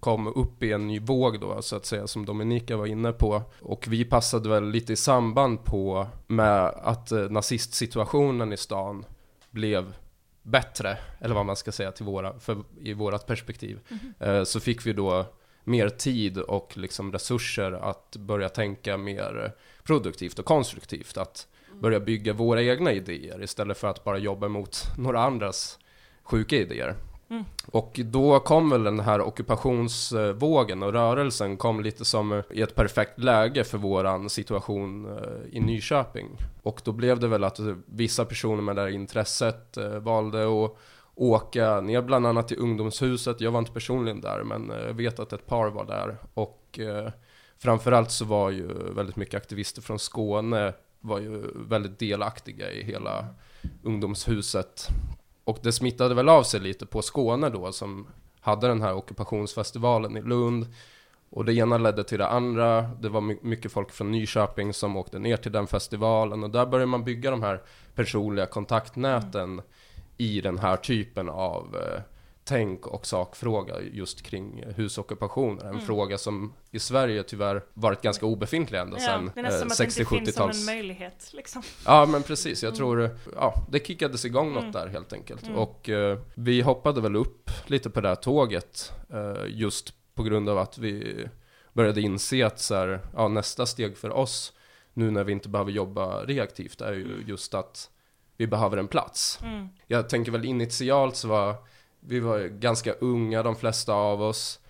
[0.00, 3.42] kom upp i en ny våg då så att säga som Dominika var inne på.
[3.60, 9.04] Och vi passade väl lite i samband på med att eh, nazistsituationen i stan
[9.50, 9.94] blev
[10.42, 13.80] bättre, eller vad man ska säga till våra, för, i vårat perspektiv.
[14.18, 15.26] Eh, så fick vi då
[15.64, 21.16] mer tid och liksom resurser att börja tänka mer produktivt och konstruktivt.
[21.16, 21.46] Att
[21.80, 25.78] börja bygga våra egna idéer istället för att bara jobba mot några andras
[26.22, 26.96] sjuka idéer.
[27.30, 27.44] Mm.
[27.66, 33.18] Och då kom väl den här ockupationsvågen och rörelsen kom lite som i ett perfekt
[33.18, 36.26] läge för våran situation eh, i Nyköping.
[36.62, 40.76] Och då blev det väl att vissa personer med det här intresset eh, valde att
[41.14, 43.40] åka ner bland annat till ungdomshuset.
[43.40, 46.16] Jag var inte personligen där men eh, jag vet att ett par var där.
[46.34, 46.80] Och
[47.58, 53.26] framförallt så var ju väldigt mycket aktivister från Skåne var ju väldigt delaktiga i hela
[53.82, 54.88] ungdomshuset.
[55.44, 58.06] Och det smittade väl av sig lite på Skåne då som
[58.40, 60.66] hade den här ockupationsfestivalen i Lund.
[61.30, 62.82] Och det ena ledde till det andra.
[62.82, 66.44] Det var mycket folk från Nyköping som åkte ner till den festivalen.
[66.44, 67.62] Och där började man bygga de här
[67.94, 69.62] personliga kontaktnäten
[70.16, 72.00] i den här typen av eh,
[72.48, 75.62] tänk och sakfråga just kring husockupationer.
[75.64, 75.80] En Mm.
[75.86, 79.72] fråga som i Sverige tyvärr varit ganska obefintlig ända Ja, sedan det är nästan eh,
[79.72, 81.62] att det inte finns som 60-70-tals en möjlighet liksom.
[81.86, 82.76] Ja men precis, jag Mm.
[82.78, 84.72] tror, ja det kickades igång något Mm.
[84.72, 85.42] där helt enkelt.
[85.42, 85.56] Mm.
[85.58, 90.48] Och eh, vi hoppade väl upp lite på det här tåget eh, just på grund
[90.48, 91.26] av att vi
[91.72, 94.52] började inse att så här, ja, nästa steg för oss
[94.94, 97.90] nu när vi inte behöver jobba reaktivt är ju just att
[98.36, 99.38] vi behöver en plats.
[99.42, 99.68] Mm.
[99.86, 101.54] Jag tänker väl initialt så var
[102.00, 104.60] vi var ganska unga de flesta av oss.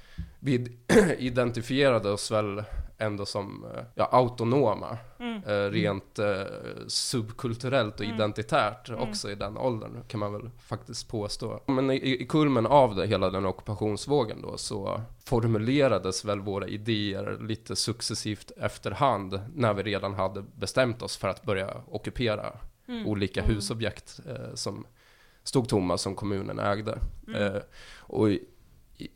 [0.40, 0.78] Vi
[1.18, 2.62] identifierade oss väl
[2.98, 4.98] ändå som eh, ja, autonoma.
[5.18, 5.42] Mm.
[5.46, 6.42] Eh, rent eh,
[6.86, 8.14] subkulturellt och Mm.
[8.16, 9.00] identitärt Mm.
[9.00, 11.60] också i den åldern kan man väl faktiskt påstå.
[11.66, 17.38] Men i, i kulmen av det, hela den ockupationsvågen då så formulerades väl våra idéer
[17.40, 22.52] lite successivt efterhand när vi redan hade bestämt oss för att börja ockupera
[22.88, 23.06] Mm.
[23.06, 23.54] olika Mm.
[23.54, 24.86] husobjekt eh, som
[25.48, 26.98] stod tomma som kommunen ägde.
[27.28, 27.42] Mm.
[27.42, 27.62] Eh,
[27.98, 28.40] och i,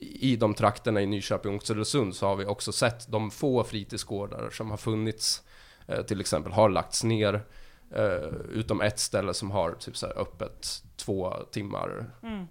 [0.01, 4.51] i, de trakterna i Nyköping och Oxelösund så har vi också sett de få fritidsgårdar
[4.51, 5.43] som har funnits,
[5.87, 7.45] eh, till exempel har lagts ner,
[7.91, 12.47] eh, utom ett ställe som har typ så här öppet två timmar, Mm.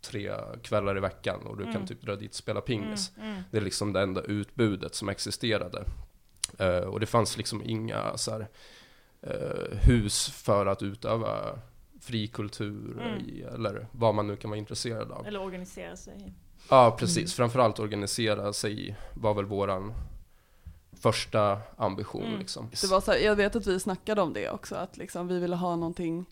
[0.00, 1.74] tre kvällar i veckan och du Mm.
[1.74, 3.12] kan typ dra dit och spela pingis.
[3.16, 3.30] Mm.
[3.30, 3.42] Mm.
[3.50, 5.84] Det är liksom det enda utbudet som existerade.
[6.58, 8.48] Eh, och det fanns liksom inga så här,
[9.22, 11.58] eh, hus för att utöva
[12.04, 13.18] fri kultur Mm.
[13.28, 15.26] i, eller vad man nu kan vara intresserad av.
[15.26, 16.32] Eller organisera sig.
[16.70, 17.34] Ja, precis.
[17.34, 19.92] Framförallt organisera sig var väl våran
[20.92, 22.38] första ambition Mm.
[22.38, 22.68] liksom.
[22.80, 25.38] Det var så här, jag vet att vi snackade om det också, att liksom vi
[25.38, 26.26] ville ha någonting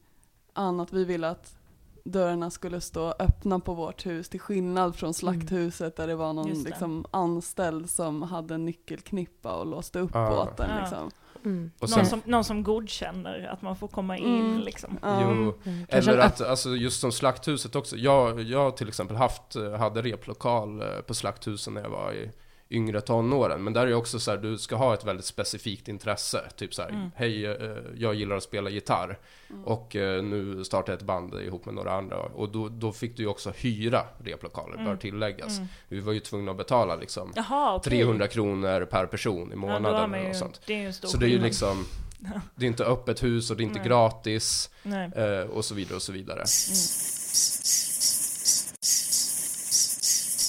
[0.52, 0.92] annat.
[0.92, 1.56] Vi ville att
[2.04, 6.48] dörrarna skulle stå öppna på vårt hus till skillnad från slakthuset där det var någon
[6.48, 6.68] det.
[6.70, 10.28] liksom, anställd som hade en nyckelknippa och låste upp Ja.
[10.30, 10.80] båten.
[10.80, 11.10] Liksom.
[11.44, 11.70] Mm.
[11.74, 14.60] Och Någon, sen, som, någon som godkänner att man får komma in Mm.
[14.60, 14.98] liksom.
[15.02, 15.86] Jo, Mm.
[15.88, 17.96] Eller att, alltså just som slakthuset också.
[17.96, 19.42] Jag, jag har till exempel haft,
[19.78, 22.30] hade replokal eh, på slakthusen när jag var i
[22.72, 23.64] yngre tonåren.
[23.64, 26.40] Men där är det också så här, du ska ha ett väldigt specifikt intresse.
[26.56, 27.10] Typ så här, Mm.
[27.16, 29.18] hej, eh, jag gillar att spela gitarr.
[29.50, 29.64] Mm.
[29.64, 32.16] Och eh, nu startar jag ett band ihop med några andra.
[32.18, 34.84] Och då, då fick du ju också hyra replokaler, Mm.
[34.86, 35.56] bör tilläggas.
[35.58, 35.68] Mm.
[35.88, 37.90] Vi var ju tvungna att betala liksom Jaha, okej.
[37.90, 40.60] 300 kronor per person i Ja, månaden eller ju, något sånt.
[40.66, 41.84] det är ju en stor Så det är ju liksom,
[42.54, 43.88] det är inte öppet hus och det är inte Nej.
[43.88, 45.10] gratis Nej.
[45.16, 46.44] eh, och så vidare och så vidare.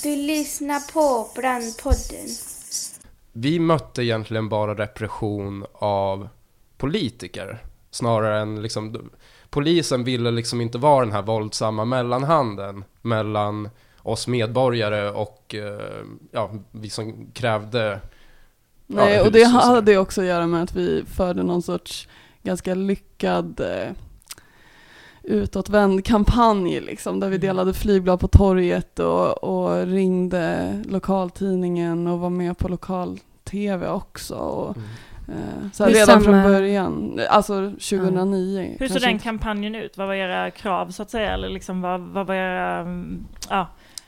[0.04, 2.28] Du lyssnar på Brandpodden.
[3.32, 6.28] Vi mötte egentligen bara repression av
[6.78, 9.10] politiker snarare än liksom
[9.50, 13.70] polisen ville liksom inte vara den här våldsamma mellanhanden mellan
[14.02, 18.00] oss medborgare och eh, ja, vi som krävde
[18.88, 22.08] Nej, Ja, och det hade ju också att göra med att vi förde någon sorts
[22.42, 23.92] ganska lyckad eh,
[25.23, 27.47] utåtvänd kampanj liksom, där vi Mm.
[27.47, 34.36] delade flygblad på torget och, och ringde lokaltidningen och var med på lokal-tv också.
[34.36, 35.39] Och, Mm.
[35.39, 38.75] eh, så redan från samma- början, alltså 2009.
[38.79, 39.23] Hur såg den inte.
[39.23, 39.97] kampanjen ut?
[39.97, 41.33] Vad var era krav så att säga?
[41.33, 42.77] Eller liksom vad, vad var era...
[42.79, 43.67] mm, Ja,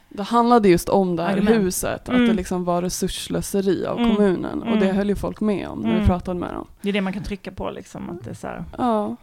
[0.10, 1.56] Det handlade just om det här Argument.
[1.58, 2.28] huset, att Mm.
[2.28, 4.16] det liksom var resursslöseri av Mm.
[4.16, 4.62] kommunen.
[4.64, 4.96] Och det Mm.
[4.98, 6.06] höll ju folk med om när vi Mm.
[6.08, 6.68] pratade med dem.
[6.82, 8.10] det är det man kan trycka på liksom.
[8.10, 8.64] Att det är så här.
[8.78, 9.16] Ja,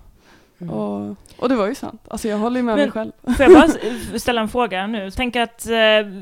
[0.62, 0.74] Mm.
[0.74, 2.02] och, och det var ju sant.
[2.08, 3.12] Alltså jag håller ju med Men- mig själv.
[3.36, 5.10] Får jag bara ställa en fråga nu?
[5.10, 5.70] Tänk att, eh,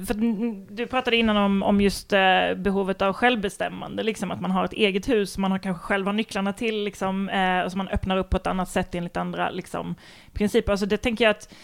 [0.07, 4.51] för att du pratade innan om, om just eh, behovet av självbestämmande, liksom att man
[4.51, 7.79] har ett eget hus, man har kanske själv har nycklarna till, liksom, eh, och som
[7.79, 9.95] man öppnar upp på ett annat sätt enligt andra liksom,
[10.33, 10.73] principer.
[10.73, 11.55] Alltså det tänker jag att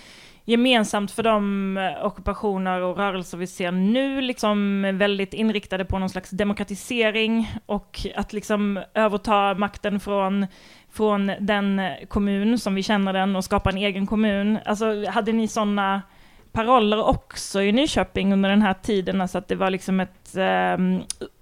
[0.49, 6.31] gemensamt för de ockupationer och rörelser vi ser nu, liksom väldigt inriktade på någon slags
[6.31, 10.47] demokratisering och att liksom överta makten från,
[10.97, 14.59] från den kommun som vi känner den och skapa en egen kommun.
[14.65, 16.03] Alltså hade ni sådana
[16.53, 20.77] paroller också i Nyköping under den här tiden, alltså att det var liksom ett eh,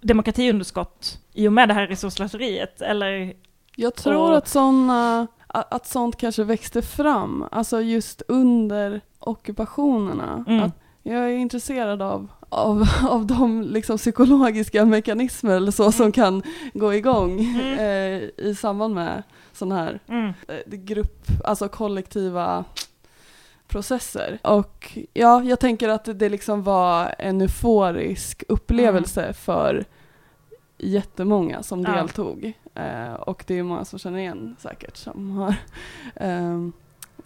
[0.00, 3.32] demokratiunderskott i och med det här resurslöseriet, eller?
[3.76, 10.44] Jag tror Och- att, såna, att sånt kanske växte fram, alltså just under ockupationerna.
[10.48, 10.70] Mm.
[11.02, 16.42] Jag är intresserad av, av, av de liksom psykologiska mekanismer eller så som kan
[16.74, 17.78] gå igång Mm.
[17.78, 19.22] eh, i samband med
[19.56, 20.32] sådana här Mm.
[20.48, 22.64] eh, grupp, alltså kollektiva
[23.68, 24.38] processer.
[24.42, 29.84] Och ja, jag tänker att det liksom var en euforisk upplevelse för
[30.78, 31.90] jättemånga som Ja.
[31.90, 32.52] deltog.
[32.74, 35.54] Eh, och det är många som känner igen säkert som har
[36.16, 36.72] ehm,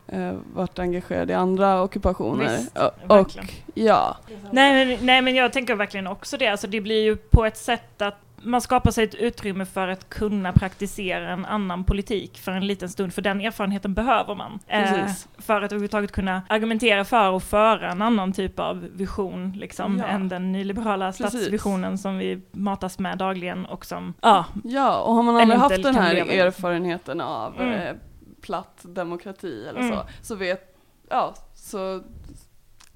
[0.06, 2.56] eh, varit engagerade i andra ockupationer.
[2.56, 3.30] Visst, och, och
[3.74, 4.16] ja,
[4.52, 7.56] Nej men, nej men jag tänker verkligen också det, alltså det blir ju på ett
[7.56, 12.52] sätt att man skapar sig ett utrymme för att kunna praktisera en annan politik för
[12.52, 14.58] en liten stund, för den erfarenheten behöver man.
[14.68, 15.28] Precis.
[15.38, 20.04] för att överhuvudtaget kunna argumentera för och föra en annan typ av vision, liksom, Ja.
[20.06, 21.26] än den nyliberala Precis.
[21.28, 25.82] statsvisionen som vi matas med dagligen och som, ja, ja, och har man aldrig haft
[25.82, 27.72] den här erfarenheten av Mm.
[27.72, 27.94] eh,
[28.42, 29.92] platt demokrati eller Mm.
[29.92, 30.76] så, så vet,
[31.10, 32.02] ja, så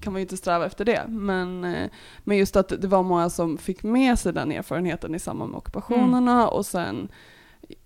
[0.03, 1.05] kan man ju inte sträva efter det.
[1.09, 1.91] Men, eh,
[2.25, 5.59] men just att det var många som fick med sig den erfarenheten i samband med
[5.59, 6.49] ockupationerna Mm.
[6.49, 7.09] och sen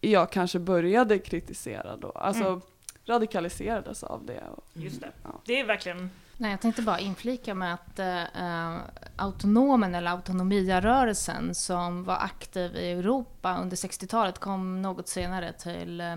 [0.00, 2.60] jag kanske började kritisera då, alltså Mm.
[3.06, 4.42] radikaliserades av det.
[4.56, 5.10] Och, just det.
[5.22, 5.30] Ja.
[5.44, 8.78] Det är verkligen, Nej, jag tänkte bara inflika med att eh, eh,
[9.16, 16.16] autonomen eller autonomiarörelsen som var aktiv i Europa under 60-talet kom något senare till, eh,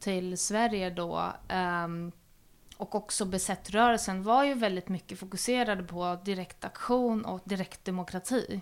[0.00, 1.22] till Sverige då.
[1.48, 2.12] ehm,
[2.82, 8.60] och också besättrörelsen var ju väldigt mycket fokuserade på direktaktion och direktdemokrati.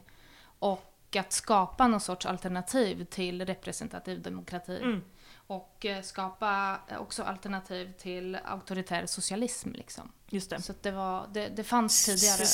[0.58, 4.78] Och att skapa någon sorts alternativ till representativ demokrati.
[4.82, 5.02] mm.
[5.46, 9.72] Och eh, skapa också alternativ till auktoritär socialism.
[9.72, 10.12] Liksom.
[10.28, 10.62] just det.
[10.62, 12.44] Så att det, var, det, det fanns tidigare.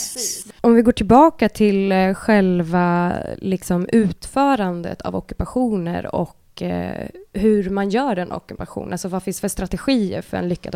[0.60, 7.90] Om vi går tillbaka till eh, själva liksom, utförandet av ockupationer och eh, hur man
[7.90, 8.92] gör en ockupation.
[8.92, 10.74] Alltså vad finns för strategier för en lyckad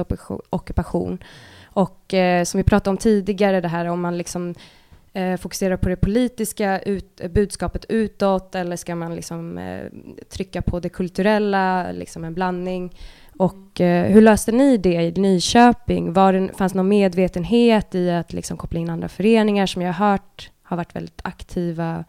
[0.50, 1.18] ockupation-?
[1.64, 4.54] Och eh, som vi pratade om tidigare, det här om man liksom
[5.12, 9.60] eh, fokuserar på det politiska ut, budskapet utåt eller ska man liksom
[10.28, 12.94] trycka på det kulturella, liksom en blandning.
[13.36, 16.12] Och hur löste ni det i Nyköping?
[16.12, 19.92] Var det, fanns det någon medvetenhet i att liksom koppla in andra föreningar som jag
[19.92, 22.04] har hört har varit väldigt aktiva?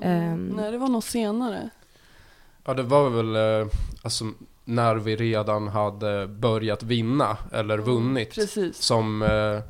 [0.00, 0.54] Ehm.
[0.56, 1.70] Nej, det var nog senare.
[2.64, 3.68] Ja, det var väl eh,
[4.02, 4.24] alltså,
[4.64, 8.76] när vi redan hade börjat vinna eller vunnit Precis.
[8.76, 9.60] som eh,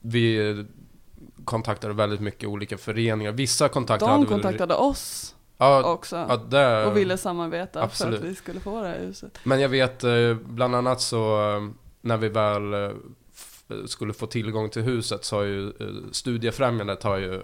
[0.00, 0.64] vi
[1.44, 3.32] kontaktade väldigt mycket olika föreningar.
[3.32, 4.32] Vissa kontakter De hade väl...
[4.32, 8.20] kontaktade oss Ja, också ja, det, och ville samarbeta absolut.
[8.20, 9.38] för att vi skulle få det här huset.
[9.44, 11.68] Men jag vet eh, bland annat så eh,
[12.00, 12.94] när vi väl
[13.86, 15.72] skulle få tillgång till huset så har ju
[16.12, 17.42] Studiefrämjandet har ju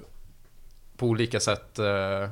[0.97, 2.29] på olika sätt eh,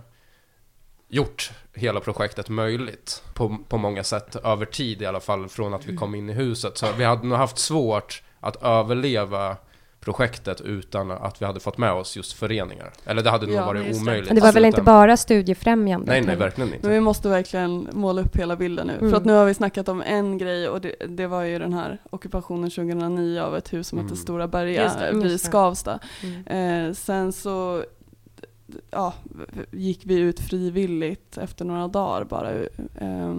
[1.09, 5.87] gjort hela projektet möjligt på, på många sätt över tid i alla fall från att
[5.87, 6.79] vi kom in i huset.
[6.79, 9.57] Så vi hade nog haft svårt att överleva
[10.01, 12.93] projektet utan att vi hade fått med oss just föreningar.
[13.05, 14.01] Eller det hade nog Ja, varit det.
[14.01, 14.27] omöjligt.
[14.29, 16.07] Men det var väl inte bara studiefrämjande?
[16.13, 16.87] Nej, nej, verkligen inte.
[16.87, 18.93] Men vi måste verkligen måla upp hela bilden nu.
[18.97, 19.11] Mm.
[19.11, 21.73] För att nu har vi snackat om en grej och det, det var ju den
[21.73, 24.09] här ockupationen 2009 av ett hus som Mm.
[24.11, 25.41] hette Stora Berga det, vid.
[25.41, 25.99] Skavsta.
[26.23, 26.87] Mm.
[26.89, 27.85] Eh, sen så
[28.91, 29.15] ja,
[29.71, 32.53] gick vi ut frivilligt efter några dagar bara.
[32.95, 33.35] Eh,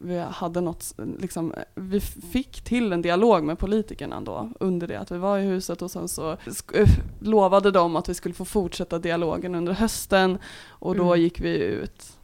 [0.00, 5.10] vi hade något, liksom, vi fick till en dialog med politikerna då under det att
[5.10, 6.36] vi var i huset och sen så
[7.20, 11.20] lovade de att vi skulle få fortsätta dialogen under hösten och då Mm.
[11.20, 12.17] gick vi ut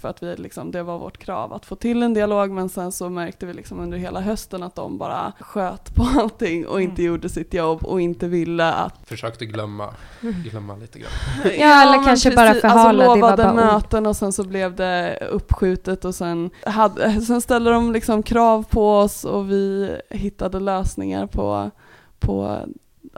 [0.00, 2.92] för att vi liksom, det var vårt krav att få till en dialog men sen
[2.92, 7.02] så märkte vi liksom under hela hösten att de bara sköt på allting och inte
[7.02, 7.12] Mm.
[7.12, 11.10] gjorde sitt jobb och inte ville att Försökte glömma, glömma lite grann.
[11.58, 14.44] Ja, eller men kanske bara förhala, Alltså det var lovade bara möten och sen så
[14.44, 19.90] blev det uppskjutet och sen, hade, sen ställde de liksom krav på oss och vi
[20.10, 21.70] hittade lösningar på,
[22.18, 22.58] på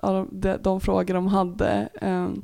[0.02, 1.88] ja, de, de frågor de hade.
[2.00, 2.42] Ehm,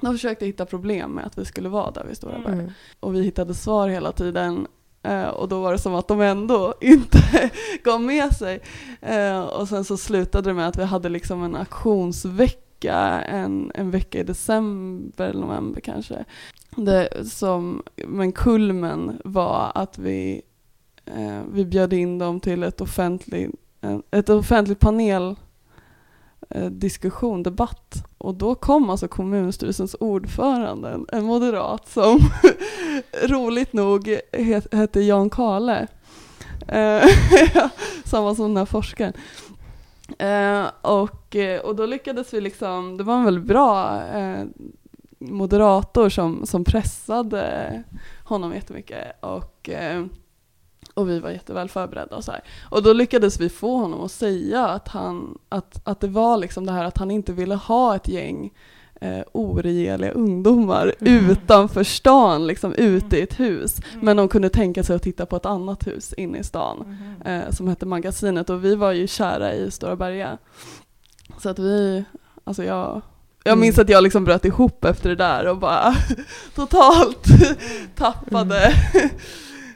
[0.00, 2.52] De försökte hitta problem med att vi skulle vara där vid Stora Berg.
[2.52, 2.70] Mm.
[3.00, 4.66] Och vi hittade svar hela tiden.
[5.02, 7.50] Eh, och då var det som att de ändå inte
[7.84, 8.60] gav med sig.
[9.00, 13.90] Eh, och sen så slutade det med att vi hade liksom en aktionsvecka, en, en
[13.90, 16.24] vecka i december november kanske.
[16.76, 20.42] Det som, men kulmen var att vi,
[21.06, 25.36] eh, vi bjöd in dem till ett offentligt, en, ett offentligt panel
[26.50, 28.06] Eh, diskussion, debatt.
[28.18, 32.20] Och då kom alltså kommunstyrelsens ordförande, en, en moderat som
[33.22, 35.86] roligt nog het, hette Jan Kale.
[36.68, 37.02] Eh,
[38.04, 39.12] samma som den här forskaren.
[40.18, 44.44] Eh, och, eh, och då lyckades vi liksom, det var en väldigt bra eh,
[45.18, 47.82] moderator som, som pressade
[48.24, 50.04] honom jättemycket och, eh,
[50.94, 52.40] och vi var jätteväl förberedda och så här.
[52.70, 56.66] Och då lyckades vi få honom att säga att, han, att, att det var liksom
[56.66, 58.50] det här att han inte ville ha ett gäng
[59.00, 61.30] eh, oregeliga ungdomar Mm.
[61.30, 63.78] utanför stan, liksom ute i ett hus.
[63.92, 64.04] Mm.
[64.04, 67.22] Men de kunde tänka sig att titta på ett annat hus inne i stan Mhm.
[67.32, 70.38] eh, som hette Magasinet och vi var ju kära i Stora Berga.
[71.38, 72.04] Så att vi,
[72.44, 73.00] alltså jag,
[73.44, 73.84] jag minns Mm.
[73.84, 75.94] att jag liksom bröt ihop efter det där och bara
[76.54, 77.26] totalt
[77.96, 78.72] tappade.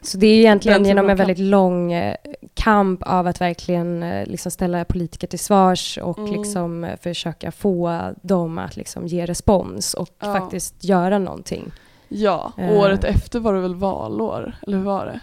[0.03, 1.21] Så det är egentligen genom en kamp.
[1.21, 2.15] väldigt lång eh,
[2.55, 6.33] kamp av att verkligen eh, liksom ställa politiker till svars och Mm.
[6.33, 10.33] liksom eh, försöka få dem att liksom ge respons och Ja.
[10.33, 11.71] faktiskt göra någonting.
[12.09, 15.21] Ja, året efter var det väl valår, eller hur var det?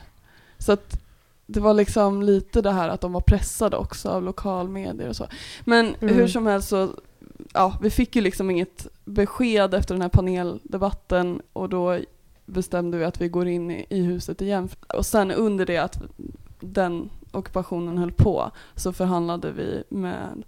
[0.58, 1.02] Så att
[1.46, 5.28] det var liksom lite det här att de var pressade också av lokalmedier och så.
[5.64, 6.16] Men Mm.
[6.16, 6.90] hur som helst så,
[7.54, 12.00] ja, vi fick ju liksom inget besked efter den här paneldebatten och då
[12.46, 14.70] bestämde vi att vi går in i, huset igen.
[14.94, 16.02] Och sen under det att
[16.60, 20.44] den ockupationen höll på så förhandlade vi med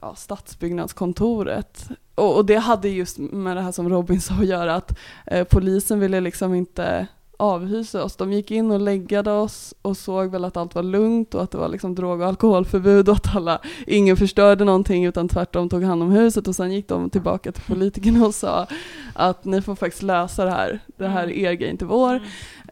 [0.00, 1.88] ja, stadsbyggnadskontoret.
[2.14, 5.44] Och, och det hade just med det här som Robin sa att göra att eh,
[5.44, 7.06] polisen ville liksom inte
[7.38, 8.16] avhysa oss.
[8.16, 11.50] De gick in och läggade oss och såg väl att allt var lugnt och att
[11.50, 15.82] det var liksom drog och alkoholförbud och att alla, ingen förstörde någonting utan tvärtom tog
[15.82, 18.66] hand om huset och sen gick de tillbaka till politikerna och sa
[19.14, 22.20] att ni får faktiskt lösa det här, det här är er grej, inte vår.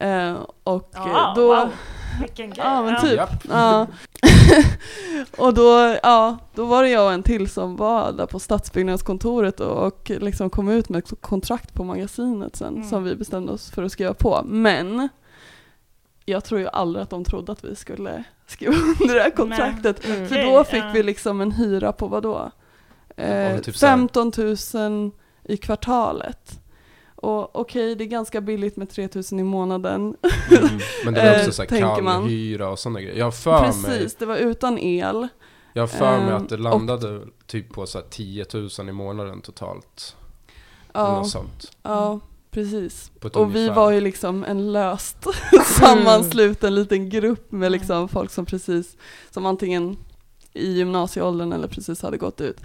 [0.01, 0.35] Mm.
[0.35, 1.69] Eh, och Ja, eh, då, wow.
[2.21, 2.65] Vilken grej.
[2.67, 3.21] Ja, men typ.
[3.51, 3.87] Ja.
[5.39, 9.61] och då, ja, då var det jag och en till som var där på stadsbyggnadskontoret
[9.61, 12.89] och, och liksom kom ut med ett kontrakt på magasinet sen Mm.
[12.89, 14.41] som vi bestämde oss för att skriva på.
[14.45, 15.09] Men
[16.25, 20.05] jag tror ju aldrig att de trodde att vi skulle skriva under det här kontraktet.
[20.07, 20.29] Mm.
[20.29, 22.51] För då fick vi liksom en hyra på vad då?
[23.17, 24.33] Eh, typ här- 15
[24.75, 25.11] 000
[25.45, 26.59] i kvartalet.
[27.23, 30.17] Och okej, det är ganska billigt med 3 000 i månaden.
[30.51, 30.79] Mm.
[31.05, 32.23] Men det är också Eh, så här man.
[32.23, 33.19] kallhyra och sådana grejer.
[33.19, 35.29] Jag för mig, Precis, det var utan el.
[35.73, 38.47] jag har för mig att det landade typ på så här 10
[38.79, 40.17] 000 i månaden totalt.
[40.93, 41.77] Ja, något sånt.
[41.83, 42.21] ja
[42.51, 43.11] precis.
[43.23, 43.75] Och vi ungefär.
[43.75, 45.27] var ju liksom en löst
[45.67, 48.97] sammansluten liten grupp med liksom folk som precis,
[49.31, 49.97] som antingen
[50.53, 52.61] i gymnasieåldern eller precis hade gått ut.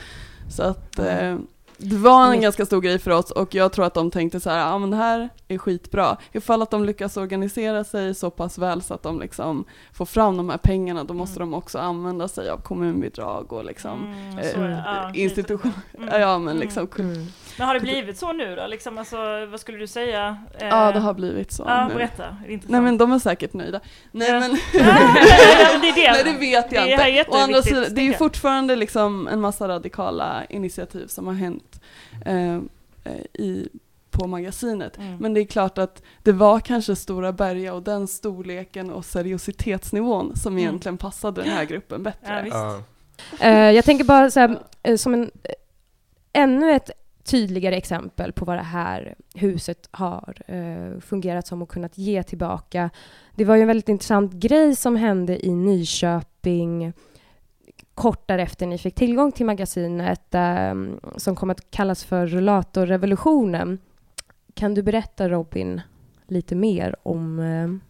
[0.49, 1.37] Så att eh,
[1.77, 2.41] det var en Mm.
[2.41, 4.89] ganska stor grej för oss och jag tror att de tänkte så här, ja men
[4.89, 6.17] det här är skitbra.
[6.31, 10.37] Ifall att de lyckas organisera sig så pass väl så att de liksom får fram
[10.37, 11.51] de här pengarna, då måste Mm.
[11.51, 14.83] de också använda sig av kommunbidrag och liksom Mm, eh, är det.
[14.85, 15.73] Ja, institution.
[15.97, 16.21] Mm.
[16.21, 17.25] Ja men liksom, Mm.
[17.57, 18.67] Men har det blivit så nu då?
[18.67, 20.37] Liksom, alltså, vad skulle du säga?
[20.59, 21.93] Eh, ja det har blivit så Ja, nu.
[21.93, 22.35] berätta.
[22.47, 23.79] Nej men de är säkert nöjda.
[24.11, 24.39] Nej Ja.
[24.39, 24.51] men
[25.81, 26.11] det är det.
[26.11, 27.31] Nej det vet jag Det är inte.
[27.31, 31.81] Å andra sidan, det är ju fortfarande liksom en massa radikala initiativ som har hänt
[32.25, 32.61] eh, eh,
[33.33, 33.69] i,
[34.11, 34.97] på magasinet.
[34.97, 35.17] Mm.
[35.17, 40.35] Men det är klart att det var kanske Stora Berga och den storleken och seriositetsnivån
[40.35, 40.63] som Mm.
[40.63, 42.41] egentligen passade den här gruppen Ja, bättre.
[42.43, 42.55] visst.
[42.55, 42.79] Ja.
[43.39, 45.31] Eh, jag tänker bara så här, eh, som en,
[46.33, 46.89] ännu ett
[47.27, 52.89] tydligare exempel på vad det här huset har eh, fungerat som och kunnat ge tillbaka.
[53.35, 56.93] Det var ju en väldigt intressant grej som hände i Nyköping
[57.97, 60.73] kort därefter ni fick tillgång till magasinet eh,
[61.15, 63.79] som kom att kallas för rullatorrevolutionen.
[64.53, 65.81] Kan du berätta Robin
[66.27, 67.86] lite mer om eh,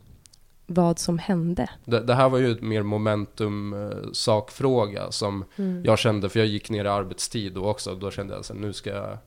[0.69, 1.69] vad som hände.
[1.85, 5.83] Det, det här var ju ett mer momentum eh, sakfråga som Mm.
[5.85, 8.61] jag kände, för jag gick ner i arbetstid då också, då kände jag så här,
[8.61, 9.17] nu ska jag,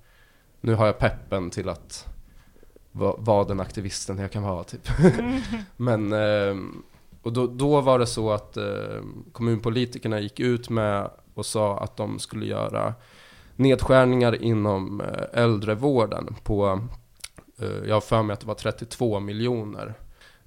[0.61, 2.07] nu har jag peppen till att
[2.93, 4.89] va- vara den aktivisten jag kan vara typ.
[5.77, 6.83] Men, ehm,
[7.23, 9.01] och då, då var det så att eh,
[9.33, 12.95] kommunpolitikerna gick ut med och sa att de skulle göra
[13.57, 16.81] nedskärningar inom eh, äldrevården på,
[17.59, 19.95] eh, jag har för mig att det var 32 miljoner.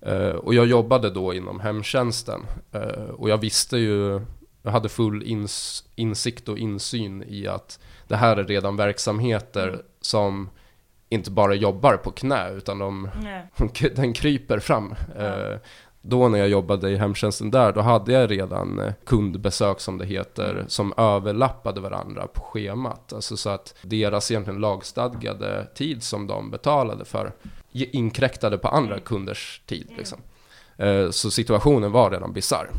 [0.06, 2.42] Eh, och jag jobbade då inom hemtjänsten
[2.72, 4.22] eh, och jag visste ju,
[4.62, 10.50] jag hade full ins, insikt och insyn i att det här är redan verksamheter som
[11.10, 13.10] inte bara jobbar på knä utan de
[13.96, 14.96] den kryper fram.
[15.18, 15.24] Ja.
[15.24, 15.58] Eh,
[16.06, 20.66] Då när jag jobbade i hemtjänsten där, då hade jag redan kundbesök som det heter,
[20.68, 23.14] som överlappade varandra på schemat.
[23.14, 27.32] Alltså så att deras egentligen lagstadgade tid som de betalade för
[27.74, 29.92] inkräktade på andra kunders tid.
[29.98, 30.20] Liksom.
[30.78, 32.70] Eh, Så situationen var redan bisarr.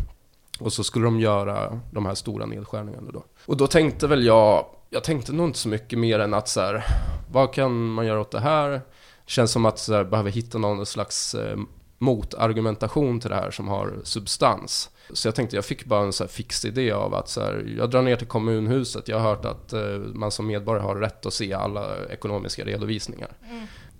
[0.61, 3.25] Och så skulle de göra de här stora nedskärningarna då.
[3.47, 6.61] Och då tänkte väl jag, jag tänkte nog inte så mycket mer än att så
[6.61, 6.85] här,
[7.33, 8.81] vad kan man göra åt det här?
[9.27, 11.57] Känns som att så här, behöver hitta någon slags eh,
[11.99, 14.91] motargumentation till det här som har substans.
[15.13, 17.91] Så jag tänkte, jag fick bara en så fix idé av att så här, jag
[17.91, 19.09] drar ner till kommunhuset.
[19.09, 19.81] Jag har hört att eh,
[20.15, 23.33] man som medborgare har rätt att se alla ekonomiska redovisningar.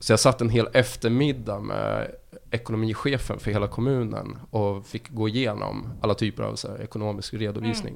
[0.01, 2.11] Så jag satt en hel eftermiddag med
[2.55, 7.95] ekonomichefen för hela kommunen och fick gå igenom alla typer av så här, ekonomisk redovisning.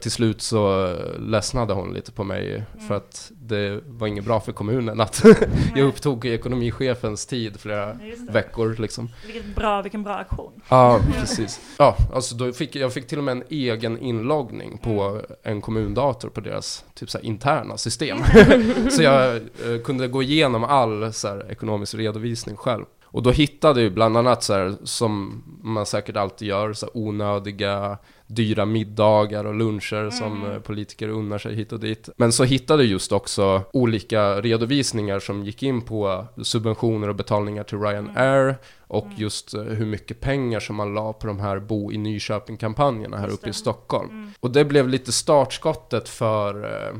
[0.00, 4.52] Till slut så ledsnade hon lite på mig för att det var inget bra för
[4.52, 5.24] kommunen att
[5.74, 7.98] jag upptog ekonomichefens tid flera
[8.30, 9.08] veckor liksom.
[9.26, 10.52] Vilket bra, vilken bra aktion.
[10.68, 11.60] Ja, precis.
[11.78, 16.28] Ja, alltså då fick jag fick till och med en egen inloggning på en kommundator
[16.28, 18.18] på deras typ så här, interna system.
[18.90, 19.42] så jag eh,
[19.84, 22.84] kunde gå igenom all så här, ekonomisk redovisning själv.
[23.12, 26.96] Och då hittade jag bland annat så här, som man säkert alltid gör, så här,
[26.96, 32.08] onödiga dyra middagar och luncher som eh, politiker unnar sig hit och dit.
[32.16, 37.78] Men så hittade just också olika redovisningar som gick in på subventioner och betalningar till
[37.78, 38.56] Ryanair
[38.86, 43.16] och just eh, hur mycket pengar som man la på de här Bo i Nyköping-kampanjerna
[43.16, 44.10] här uppe i Stockholm.
[44.10, 44.30] Mm.
[44.40, 46.96] Och det blev lite startskottet för eh,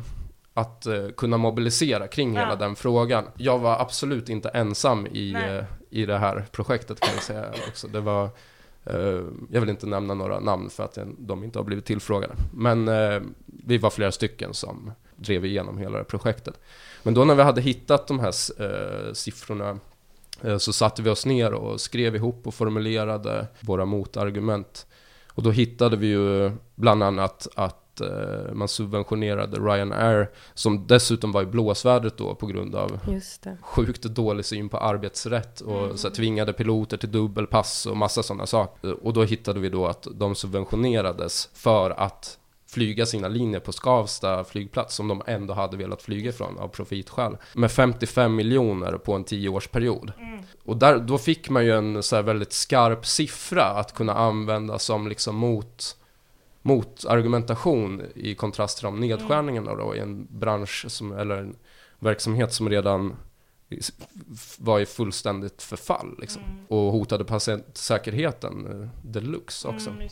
[0.54, 2.40] att eh, kunna mobilisera kring Ja.
[2.40, 3.24] hela den frågan.
[3.36, 5.56] Jag var absolut inte ensam i, Nej.
[5.58, 7.88] eh, i det här projektet kan jag säga också.
[7.88, 8.24] Det var,
[8.84, 12.34] eh, jag vill inte nämna några namn för att de inte har blivit tillfrågade.
[12.54, 12.90] Men
[13.46, 16.60] vi var flera stycken som drev igenom hela det projektet.
[17.02, 18.32] Men då när vi hade hittat de här
[19.14, 19.78] siffrorna
[20.58, 24.86] så satte vi oss ner och skrev ihop och formulerade våra motargument.
[25.28, 31.42] Och då hittade vi ju bland annat att eh, man subventionerade Ryanair, som dessutom var
[31.42, 32.98] i blåsvädret då på grund av
[33.60, 38.46] sjukt dålig syn på arbetsrätt och så här, tvingade piloter till dubbelpass och massa sådana
[38.46, 39.06] saker.
[39.06, 42.38] Och då hittade vi då att de subventionerades för att
[42.70, 47.36] flyga sina linjer på Skavsta flygplats som de ändå hade velat flyga ifrån av profitskäl.
[47.54, 50.12] Med 55 miljoner på en tioårsperiod.
[50.64, 55.08] Och där, då fick man ju en så väldigt skarp siffra att kunna använda som
[55.08, 55.96] liksom mot
[56.62, 61.56] mot argumentation i kontrast till de nedskärningarna då i en bransch som, eller en
[61.98, 63.16] verksamhet som redan
[64.58, 66.42] var i fullständigt förfall liksom.
[66.68, 69.90] och hotade patientsäkerheten eh, deluxe också.
[69.90, 70.08] Mm,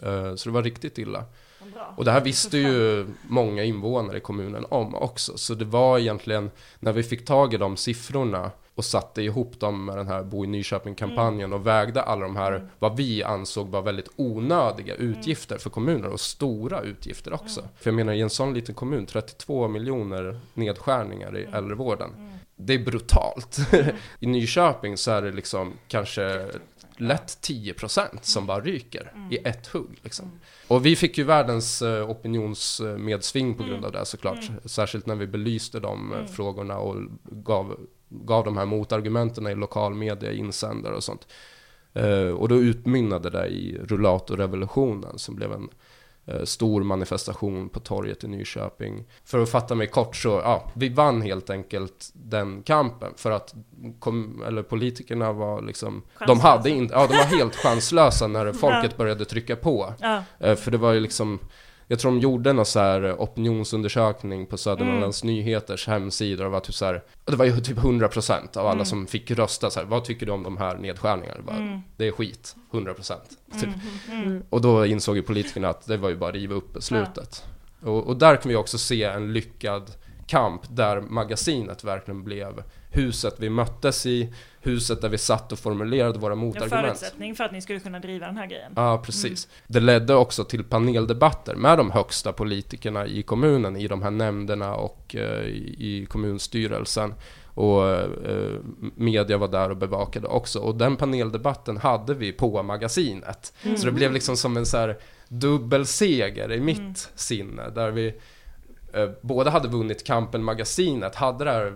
[0.00, 0.08] det.
[0.08, 1.24] Eh, Så det var riktigt illa.
[1.72, 1.94] Bra.
[1.96, 5.38] Och det här visste ju många invånare i kommunen om också.
[5.38, 9.84] Så det var egentligen, när vi fick tag i de siffrorna och satte ihop dem
[9.84, 13.82] med den här Bo i Nyköping-kampanjen och vägde alla de här, vad vi ansåg var
[13.82, 17.62] väldigt onödiga utgifter för kommuner och stora utgifter också.
[17.76, 22.10] För jag menar, i en sån liten kommun, 32 miljoner nedskärningar i äldrevården.
[22.56, 23.58] Det är brutalt.
[24.20, 26.46] I Nyköping så är det liksom kanske
[26.96, 29.98] lätt 10% som bara ryker i ett hugg.
[30.02, 30.40] Liksom.
[30.68, 34.50] Och vi fick ju världens eh, opinionsmedsving på grund av det såklart.
[34.64, 37.76] Särskilt när vi belyste de eh, frågorna och gav,
[38.24, 41.26] gav de här motargumenten i lokal media, insändare och sånt.
[41.94, 45.68] Eh, och då utmynnade det i rullatorrevolutionen som blev en
[46.26, 49.04] eh, stor manifestation på torget i Nyköping.
[49.24, 53.54] För att fatta mig kort så, ja, vi vann helt enkelt den kampen för att
[53.98, 58.96] kom, eller politikerna var liksom, de hade inte, ja de var helt chanslösa när folket
[58.96, 59.94] började trycka på.
[60.00, 61.38] Ja, Eh, För det var ju liksom
[61.88, 66.42] jag tror de gjorde någon så här opinionsundersökning på Södermanlands Nyheters hemsida.
[66.42, 69.70] Det var typ så här, det var ju typ 100% av alla som fick rösta
[69.70, 71.36] så här, vad tycker du om de här nedskärningarna?
[71.36, 73.14] Det, bara, det är skit, 100%
[73.60, 73.70] typ.
[74.50, 77.44] Och då insåg ju politikerna att det var ju bara att riva upp beslutet.
[77.82, 79.90] Och, och där kan vi också se en lyckad
[80.26, 82.62] kamp där magasinet verkligen blev
[82.92, 86.86] huset vi möttes i, huset där vi satt och formulerade våra En motargument.
[86.86, 88.72] förutsättning för att ni skulle kunna driva den här grejen.
[88.76, 89.48] Ja, precis.
[89.66, 94.74] Det ledde också till paneldebatter med de högsta politikerna i kommunen, i de här nämnderna
[94.74, 95.46] och eh,
[95.78, 97.14] i kommunstyrelsen.
[97.54, 98.58] Och eh,
[98.96, 100.58] media var där och bevakade också.
[100.60, 103.52] Och den paneldebatten hade vi på magasinet.
[103.62, 103.76] Mm.
[103.76, 104.96] Så det blev liksom som en så här
[105.28, 106.94] dubbelseger i mitt Mm.
[107.14, 107.70] sinne.
[107.70, 108.14] Där vi
[108.94, 111.72] eh, båda hade vunnit kampen magasinet, hade det här...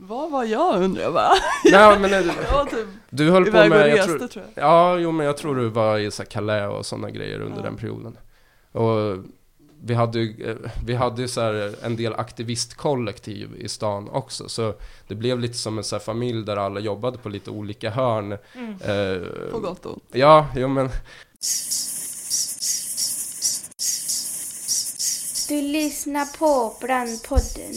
[0.00, 1.32] Vad var jag undrar jag bara?
[1.64, 3.88] Nej, men, Jag var typ du höll på iväg och med...
[3.90, 4.64] Jag reste tror, tror jag.
[4.64, 7.62] Ja, jo men jag tror du var i så Calais och sådana grejer under Ja.
[7.62, 8.16] den perioden.
[8.72, 9.24] Och
[9.82, 14.48] vi hade ju, eh, vi hade ju så här en del aktivistkollektiv i stan också,
[14.48, 14.74] så
[15.08, 18.38] det blev lite som en så här familj där alla jobbade på lite olika hörn.
[18.54, 18.72] Mm.
[18.72, 20.04] Eh, På gott och ont.
[20.12, 20.88] Ja, jo men
[25.48, 27.72] Du lyssnar på Brandpodden.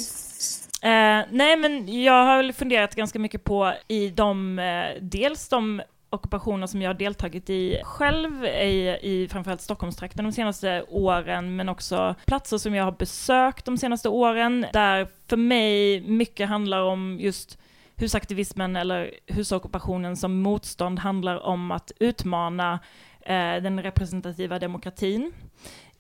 [0.84, 5.82] Eh, nej, men jag har väl funderat ganska mycket på i de, eh, dels de
[6.10, 11.70] ockupationer som jag har deltagit i själv i, i framförallt Stockholmstrakten de senaste åren, men
[11.70, 17.18] också platser som jag har besökt de senaste åren, där för mig mycket handlar om
[17.20, 17.58] just
[17.96, 22.80] husaktivismen eller husockupationen som motstånd handlar om att utmana
[23.22, 25.34] eh, den representativa demokratin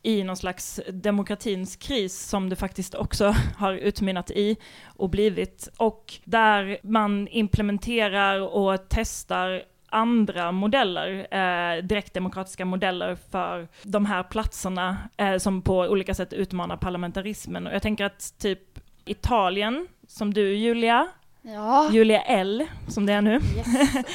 [0.03, 4.57] i någon slags demokratins kris som det faktiskt också har utmynnat i
[4.95, 5.69] och blivit.
[5.77, 14.97] Och där man implementerar och testar andra modeller, eh, direktdemokratiska modeller för de här platserna
[15.17, 17.67] eh, som på olika sätt utmanar parlamentarismen.
[17.67, 21.07] Och jag tänker att typ Italien, som du Julia,
[21.41, 21.89] Ja.
[21.91, 23.67] Julia L, som det är nu, Yes.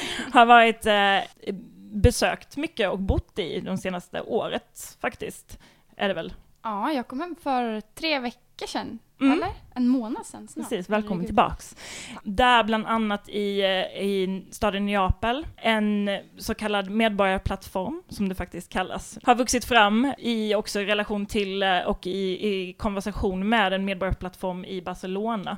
[0.33, 1.53] har varit eh,
[1.91, 5.59] besökt mycket och bott i de senaste året faktiskt.
[5.97, 6.33] Är det väl?
[6.67, 8.99] ja, jag kom hem för tre veckor sedan.
[9.21, 9.33] Mm.
[9.33, 9.49] Eller?
[9.75, 10.69] En månad sedan snart.
[10.69, 11.75] Precis, välkommen tillbaks.
[12.23, 18.69] Där bland annat i, eh, i staden Neapel, en så kallad medborgarplattform, som det faktiskt
[18.69, 23.85] kallas, har vuxit fram i också relation till eh, och i, i konversation med en
[23.85, 25.57] medborgarplattform i Barcelona.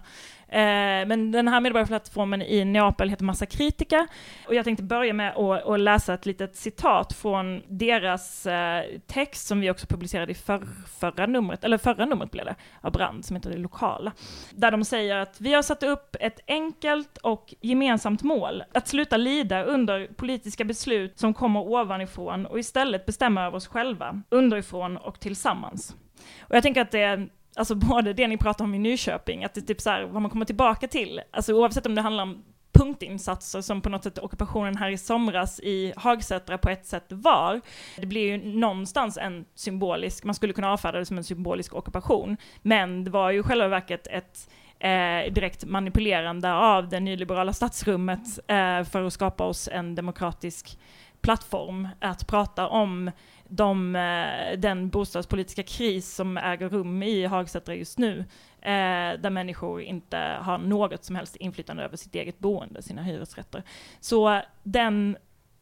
[0.51, 4.07] Eh, men den här medborgarplattformen i Neapel heter Massa Kritika
[4.47, 9.47] och jag tänkte börja med att, att läsa ett litet citat från deras eh, text
[9.47, 10.61] som vi också publicerade i för,
[10.99, 14.11] förra numret, eller förra numret blev det, av Brand, som heter Det Lokala.
[14.51, 19.17] Där de säger att vi har satt upp ett enkelt och gemensamt mål, att sluta
[19.17, 25.19] lida under politiska beslut som kommer ovanifrån och istället bestämma över oss själva, underifrån och
[25.19, 25.95] tillsammans.
[26.39, 27.29] Och jag tänker att det
[27.59, 30.21] Alltså både det ni pratar om i Nyköping, att det är typ så här, vad
[30.21, 34.17] man kommer tillbaka till, alltså oavsett om det handlar om punktinsatser som på något sätt
[34.17, 37.61] ockupationen här i somras i Hagsätra på ett sätt var.
[37.97, 42.37] Det blir ju någonstans en symbolisk, man skulle kunna avfärda det som en symbolisk ockupation,
[42.61, 44.49] men det var ju i själva verket ett
[44.79, 50.79] eh, direkt manipulerande av det nyliberala statsrummet eh, för att skapa oss en demokratisk
[51.21, 53.11] plattform att prata om
[53.49, 58.19] de, eh, den bostadspolitiska kris som äger rum i Hagsätra just nu,
[58.61, 63.63] eh, där människor inte har något som helst inflytande över sitt eget boende, sina hyresrätter.
[63.99, 65.17] Så den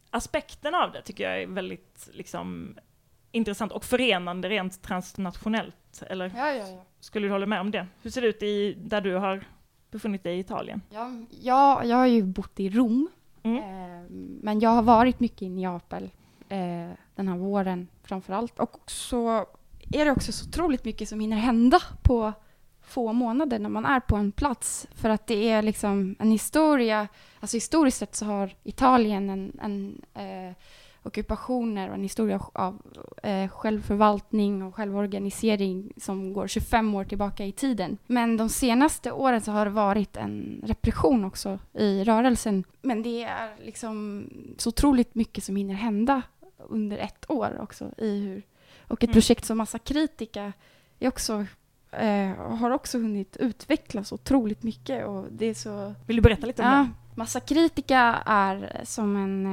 [0.10, 2.78] aspekten av det tycker jag är väldigt liksom,
[3.32, 6.04] intressant och förenande rent transnationellt.
[6.08, 6.86] Eller Ja, ja, ja.
[7.00, 7.88] skulle du hålla med om det?
[8.02, 9.44] Hur ser det ut i, där du har
[9.92, 10.82] befunnit dig i Italien?
[10.90, 11.12] Ja,
[11.42, 13.10] jag, jag har ju bott i Rom.
[13.44, 13.58] Mm.
[13.58, 14.10] Eh,
[14.42, 16.10] men jag har varit mycket i Neapel
[16.50, 18.60] eh, den här våren framför allt.
[18.60, 19.46] Och så
[19.92, 22.34] är det också så otroligt mycket som hinner hända på
[22.88, 24.88] få månader när man är på en plats.
[24.92, 27.08] För att det är liksom en historia,
[27.40, 30.56] alltså historiskt sett så har Italien en, en eh,
[31.04, 32.82] ockupationer och en historia av
[33.24, 37.98] eh, självförvaltning och självorganisering som går 25 år tillbaka i tiden.
[38.08, 42.64] Men de senaste åren så har det varit en repression också i rörelsen.
[42.82, 44.24] Men det är liksom
[44.58, 46.22] så otroligt mycket som hinner hända
[46.58, 48.44] under ett år också i hur
[48.88, 49.14] och ett Mm.
[49.14, 50.54] projekt som Massa Kritika
[51.00, 51.46] är också,
[51.92, 56.62] eh, har också hunnit utvecklas otroligt mycket och det är så Vill du berätta lite
[56.64, 56.90] om Ja, det?
[57.18, 59.46] Massa Kritika är som en,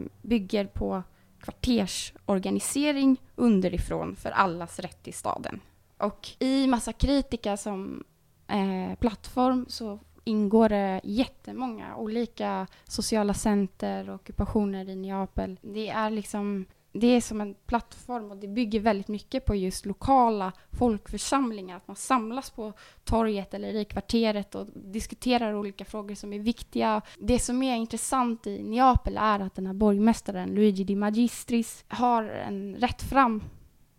[0.00, 1.02] eh, bygger på
[1.40, 5.60] kvartersorganisering underifrån för allas rätt i staden.
[5.98, 8.04] Och i Massa Kritika som
[8.48, 15.58] eh, plattform så ingår det jättemånga olika sociala center och ockupationer i Neapel.
[15.62, 19.86] Det är liksom det är som en plattform och det bygger väldigt mycket på just
[19.86, 21.76] lokala folkförsamlingar.
[21.76, 22.72] Att man samlas på
[23.04, 27.02] torget eller i kvarteret och diskuterar olika frågor som är viktiga.
[27.18, 32.24] Det som är intressant i Neapel är att den här borgmästaren Luigi Di Magistris har
[32.24, 33.42] en rätt fram,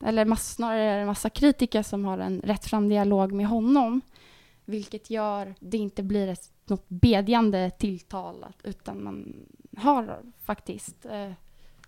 [0.05, 4.01] eller mass, snarare en massa kritiker som har en rätt fram dialog med honom
[4.69, 9.45] vilket gör det inte blir ett, något bedjande tilltal utan man
[9.77, 11.31] har faktiskt eh,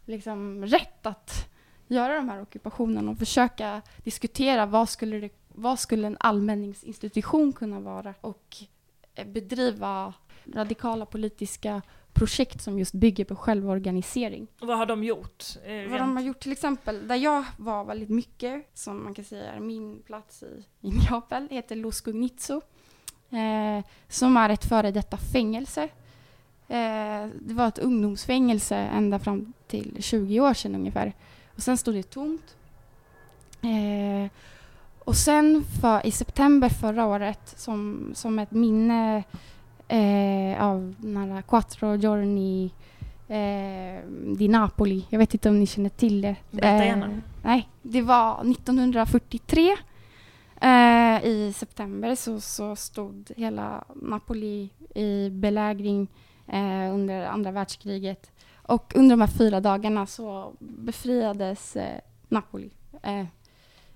[0.05, 1.49] liksom rätt att
[1.87, 7.79] göra de här ockupationerna och försöka diskutera vad skulle, det, vad skulle en allmänningsinstitution kunna
[7.79, 8.55] vara och
[9.15, 10.13] eh, bedriva
[10.53, 11.81] radikala politiska
[12.13, 14.47] projekt som just bygger på självorganisering.
[14.61, 15.43] Vad har de gjort?
[15.65, 19.25] Eh, Vad de har gjort till exempel, där jag var väldigt mycket, som man kan
[19.25, 22.61] säga är min plats i, i Neapel, heter Los Gugnizzo.
[23.29, 25.83] Eh, som är ett före detta fängelse.
[26.67, 31.13] Eh, det var ett ungdomsfängelse ända fram till 20 år sedan ungefär.
[31.55, 32.55] Och sen stod det tomt.
[33.61, 34.31] Eh,
[34.99, 39.23] och sen för, i september förra året, som, som ett minne
[39.91, 42.71] eh, av här Quattro Giorni
[43.27, 45.05] eh, di Napoli.
[45.09, 46.35] Jag vet inte om ni känner till det.
[46.51, 47.05] Berätta gärna.
[47.05, 49.77] Eh, nej, det var 1943.
[50.61, 56.07] Eh, I september så, så stod hela Napoli i belägring
[56.47, 58.31] eh, under andra världskriget.
[58.53, 62.69] Och under de här fyra dagarna så befriades eh, Napoli.
[63.03, 63.25] Eh,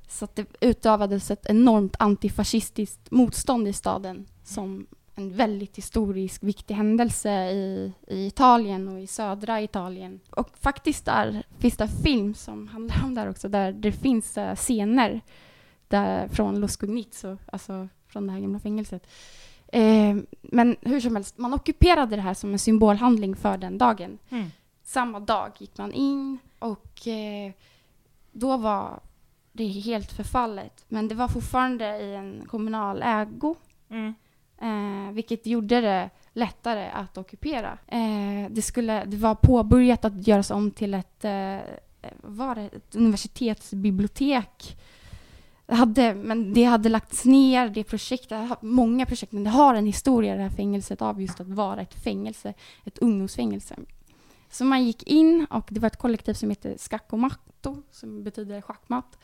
[0.08, 6.76] så att det utövades ett enormt antifascistiskt motstånd i staden som en väldigt historisk viktig
[6.76, 10.20] händelse i, i Italien och i södra Italien.
[10.30, 14.38] Och faktiskt där finns det film som handlar om det här också, där det finns
[14.38, 15.22] eh, scener
[15.88, 19.08] där, från Los Gugnizzo, alltså från det här gamla fängelset.
[19.68, 24.18] Eh, men hur som helst, man ockuperade det här som en symbolhandling för den dagen.
[24.30, 24.52] Mm.
[24.84, 27.52] Samma dag gick man in och eh,
[28.32, 29.00] då var
[29.52, 30.86] det helt förfallet.
[30.88, 33.56] Men det var fortfarande i en kommunal ägo.
[33.90, 34.14] Mm.
[34.62, 37.78] Eh, vilket gjorde det lättare att ockupera.
[37.88, 41.58] Eh, det, skulle, det var påbörjat att göras om till ett, eh,
[42.22, 44.78] var det, ett universitetsbibliotek.
[45.66, 49.86] Det hade, men det hade lagts ner, det projektet, många projekt, men det har en
[49.86, 52.54] historia det här fängelset av just att vara ett fängelse,
[52.84, 53.76] ett ungdomsfängelse.
[54.52, 59.18] Så man gick in och det var ett kollektiv som heter Skakomatto, som betyder schackmatt,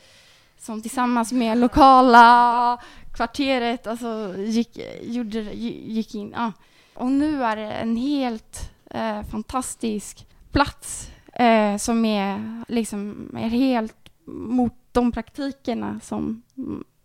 [0.61, 2.77] som tillsammans med lokala
[3.13, 6.33] kvarteret alltså, gick, gjorde, gick in.
[6.35, 6.51] Ja.
[6.93, 14.09] Och nu är det en helt eh, fantastisk plats eh, som är, liksom, är helt
[14.25, 16.41] mot de praktikerna som,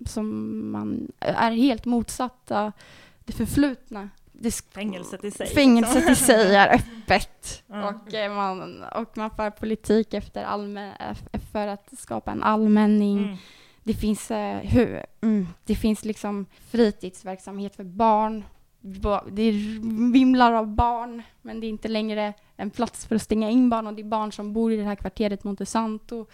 [0.07, 2.73] som man är helt motsatta
[3.25, 4.09] det förflutna.
[4.39, 5.47] Det sk- Fängelset i sig.
[5.47, 7.89] Fängelset i sig är öppet Ja.
[7.89, 13.19] och, eh, man, och man för politik efter allmän, eh, för att skapa en allmänning.
[13.19, 13.37] Mm.
[13.85, 18.45] Det finns, eh, hur, mm, det finns liksom fritidsverksamhet för barn.
[18.81, 19.51] Ba- Det
[20.13, 23.87] vimlar av barn, men det är inte längre en plats för att stänga in barn
[23.87, 26.27] och det är barn som bor i det här kvarteret Montesanto.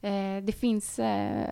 [0.00, 1.46] Eh, det finns eh,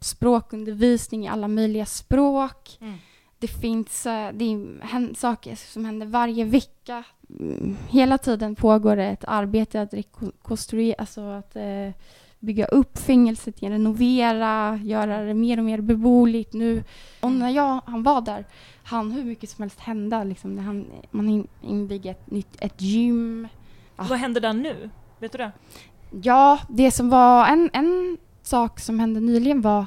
[0.00, 2.78] språkundervisning i alla möjliga språk.
[2.80, 2.94] Mm.
[3.38, 7.04] Det finns eh, det är saker som händer varje vecka.
[7.40, 11.90] Mm, Hela tiden pågår det ett arbete att rekonstruera, alltså att eh,
[12.38, 16.84] bygga upp fängelset, renovera, göra det mer och mer beboeligt nu.
[17.20, 18.44] Och när jag, han var där,
[18.84, 20.24] han hur mycket som helst hända.
[20.24, 23.48] Liksom, när han, man in, invigde ett nytt ett gym.
[23.96, 24.90] Vad händer där nu?
[25.18, 25.52] Vet du det?
[26.22, 29.86] Ja, det som var en, en sak som hände nyligen var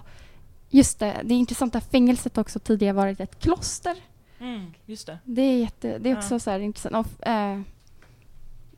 [0.70, 3.96] Just det, det är intressant att fängelset också tidigare varit ett kloster.
[4.40, 5.20] Mm, just det.
[5.24, 6.40] Det är, jätte, det är också Ja.
[6.40, 7.08] så intressant.
[7.08, 7.28] Och,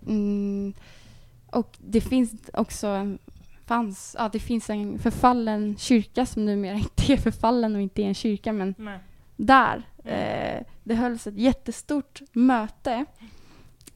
[0.07, 0.73] mm,
[1.51, 3.17] och det finns också
[3.65, 8.05] fanns, ja, det finns en förfallen kyrka som numera inte är förfallen och inte är
[8.07, 8.99] en kyrka, men Nej.
[9.35, 9.83] där.
[10.03, 10.57] Mm.
[10.57, 13.05] Eh, det hölls ett jättestort möte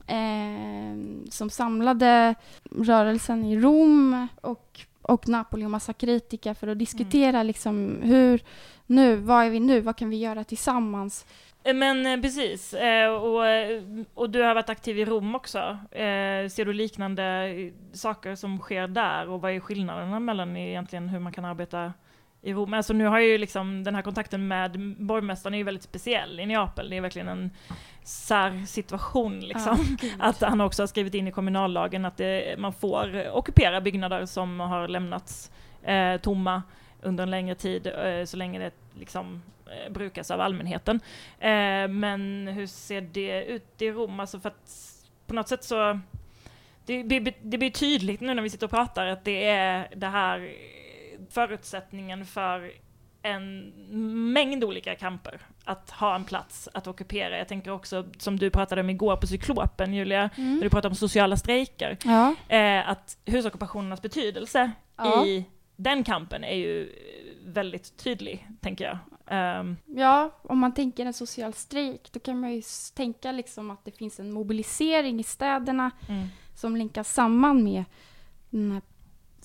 [0.07, 0.95] eh,
[1.29, 2.35] som samlade
[2.71, 8.41] rörelsen i Rom och, och Napoli och massa kritiker för att diskutera liksom hur
[8.85, 11.25] nu, vad är vi nu, vad kan vi göra tillsammans?
[11.63, 13.41] Eh, Men eh, precis, eh, och,
[14.13, 15.77] och du har varit aktiv i Rom också.
[16.51, 17.53] Ser du liknande
[17.93, 21.93] saker som sker där och vad är skillnaderna mellan egentligen hur man kan arbeta
[22.45, 22.73] i Rom?
[22.73, 26.45] Alltså nu har ju liksom den här kontakten med borgmästaren är ju väldigt speciell i
[26.45, 26.89] Neapel.
[26.89, 27.51] Det är verkligen en
[28.03, 29.97] särsituation liksom.
[30.01, 30.13] Gud.
[30.19, 34.59] Att han också har skrivit in i kommunallagen att det, man får ockupera byggnader som
[34.59, 35.51] har lämnats
[35.83, 36.63] eh, tomma
[37.01, 40.99] under en längre tid, eh, så länge det liksom eh, brukas av allmänheten.
[41.39, 44.19] Eh, men hur ser det ut i Rom?
[44.19, 45.99] Alltså för att på något sätt så
[46.85, 50.07] det, det, det blir tydligt nu när vi sitter och pratar att det är det
[50.07, 50.53] här
[51.35, 52.71] förutsättningen för
[53.21, 53.73] en
[54.33, 57.37] mängd olika kamper att ha en plats att ockupera.
[57.37, 60.55] Jag tänker också, som du pratade om igår på Cyklopen, Julia, Mm.
[60.55, 62.35] när du pratade om sociala strejker, Ja.
[62.57, 65.25] eh, att husockupationernas betydelse Ja.
[65.25, 66.91] i den kampen är ju
[67.45, 68.97] väldigt tydlig, tänker jag.
[69.27, 72.61] Ehm, Ja, om man tänker en social strejk, då kan man ju
[72.95, 77.83] tänka liksom att det finns en mobilisering i städerna mm, som länkas samman med
[78.49, 78.81] den här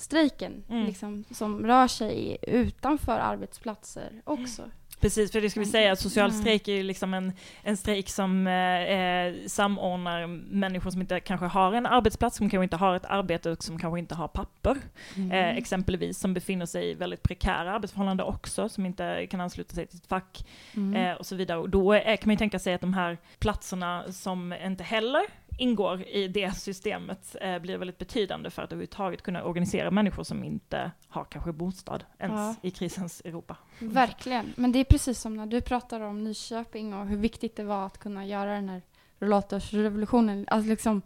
[0.01, 0.86] strejken, Mm.
[0.86, 4.62] liksom, som rör sig utanför arbetsplatser också.
[5.01, 6.40] Precis, för det ska vi säga, att social Mm.
[6.40, 7.32] strejk är ju liksom en,
[7.62, 12.62] en strejk som eh, eh, samordnar människor som inte kanske har en arbetsplats, som kanske
[12.64, 14.76] inte har ett arbete och som kanske inte har papper.
[15.16, 15.32] Mm.
[15.32, 19.86] Eh, exempelvis, som befinner sig i väldigt prekära arbetsförhållanden också, som inte kan ansluta sig
[19.86, 20.46] till ett fack
[20.76, 20.96] Mm.
[21.11, 21.59] eh, och så vidare.
[21.59, 25.22] Och då eh, kan man ju tänka sig att de här platserna som inte heller
[25.61, 30.44] ingår i det systemet eh, blir väldigt betydande för att överhuvudtaget kunna organisera människor som
[30.44, 32.54] inte har kanske bostad ens Ja.
[32.62, 33.56] i krisens Europa.
[33.78, 34.52] Verkligen.
[34.56, 37.86] Men det är precis som när du pratar om Nyköping och hur viktigt det var
[37.86, 38.82] att kunna göra den här
[39.18, 40.44] rullatorsrevolutionen.
[40.48, 41.02] Alltså liksom,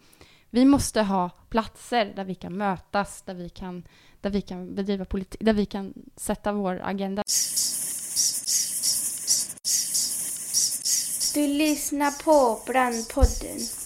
[0.50, 3.84] vi måste ha platser där vi kan mötas, där vi kan,
[4.20, 7.22] där vi kan bedriva politik, där vi kan sätta vår agenda.
[11.34, 13.83] Du lyssnar på Brandpodden.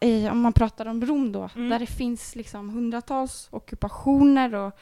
[0.00, 1.68] I, om man pratar om Rom då, Mm.
[1.68, 4.72] där det finns liksom hundratals ockupationer och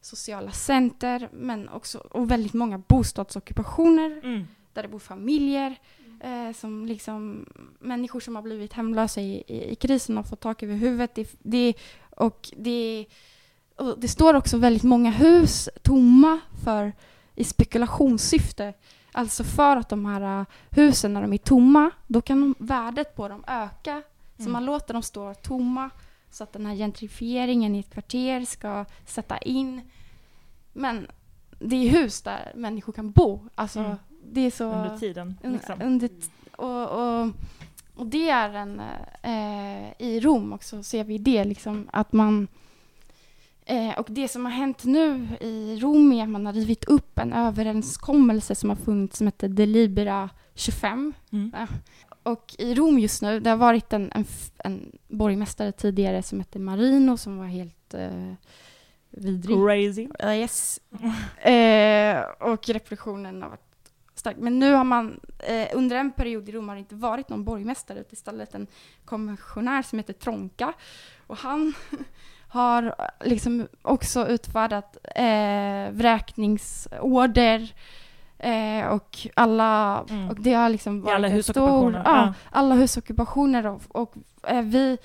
[0.00, 4.46] sociala center, men också och väldigt många bostadsockupationer Mm.
[4.72, 5.76] där det bor familjer,
[6.20, 7.46] eh, som liksom,
[7.80, 11.14] människor som har blivit hemlösa i, i, i krisen och fått tak över huvudet.
[11.14, 11.74] Det, det,
[12.16, 13.06] och, det,
[13.76, 16.92] och det står också väldigt många hus tomma för,
[17.34, 18.74] i spekulationssyfte.
[19.12, 23.16] Alltså för att de här eh, husen, när de är tomma, då kan de, värdet
[23.16, 24.02] på dem öka.
[24.44, 25.90] Så man låter dem stå tomma
[26.30, 29.80] så att den här gentrifieringen i ett kvarter ska sätta in.
[30.72, 31.06] Men
[31.58, 33.40] det är hus där människor kan bo.
[33.54, 33.96] Alltså, Mm.
[34.24, 34.72] det är så...
[34.72, 35.38] Under tiden.
[35.42, 35.82] Liksom.
[35.82, 36.10] under
[36.56, 37.30] och, och,
[37.94, 38.80] och det är en...
[39.22, 42.48] Eh, I Rom också ser vi det, liksom, att man...
[43.64, 47.18] Eh, och det som har hänt nu i Rom är att man har rivit upp
[47.18, 51.12] en överenskommelse som har funnits som heter Delibera 25.
[51.32, 51.52] Mm.
[51.58, 51.66] Ja.
[52.22, 54.24] Och i Rom just nu, det har varit en, en,
[54.58, 58.34] en borgmästare tidigare som hette Marino som var helt eh,
[59.10, 59.56] vidrig.
[59.56, 60.08] Crazy.
[60.18, 60.80] Ja, yes.
[61.38, 63.72] Eh, och repressionen har varit
[64.14, 64.36] stark.
[64.38, 67.44] Men nu har man, eh, under en period i Rom har det inte varit någon
[67.44, 68.66] borgmästare, utan istället en
[69.04, 70.72] kommissionär som heter Tronka.
[71.26, 71.74] Och han
[72.48, 72.94] har
[73.24, 77.74] liksom också utfärdat eh, vräkningsorder
[78.42, 80.28] eh, och alla, Mm.
[80.30, 82.34] och det har liksom I varit alla en husockupationer, Stor, ja, ja.
[82.50, 84.14] alla husockupationer och, och
[84.48, 84.98] eh, vi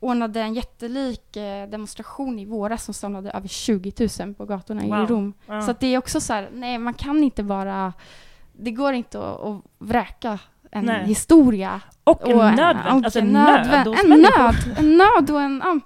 [0.00, 4.88] ordnade en jättelik eh, demonstration i våras som samlade över 20 000 på gatorna i
[4.90, 5.06] Wow.
[5.06, 5.32] Rom.
[5.46, 5.62] Ja.
[5.62, 7.92] Så att det är också så här, nej man kan inte bara,
[8.52, 10.38] det går inte att, att vräka
[10.70, 11.04] en Nej.
[11.06, 11.80] historia.
[12.04, 15.62] och en och nödvänd, och alltså en en nöd En nöd, en nöd och en...
[15.64, 15.80] ja.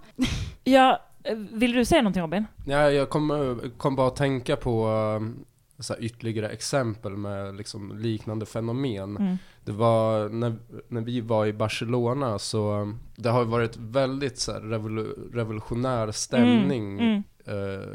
[0.64, 2.46] Ja, eh, vill du säga någonting Robin?
[2.66, 5.44] Ja, jag kom, kom bara att tänka på um,
[5.80, 9.16] så ytterligare exempel med liksom, liknande fenomen.
[9.16, 9.36] Mm.
[9.64, 10.56] Det var när,
[10.88, 17.00] när vi var i Barcelona så det har varit väldigt så här, revolu revolutionär stämning.
[17.00, 17.22] Mm.
[17.44, 17.88] Eh,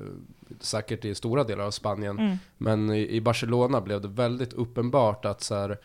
[0.60, 2.20] säkert i stora delar av Spanien.
[2.20, 2.38] Mm.
[2.58, 5.78] Men i, i Barcelona blev det väldigt uppenbart att så här,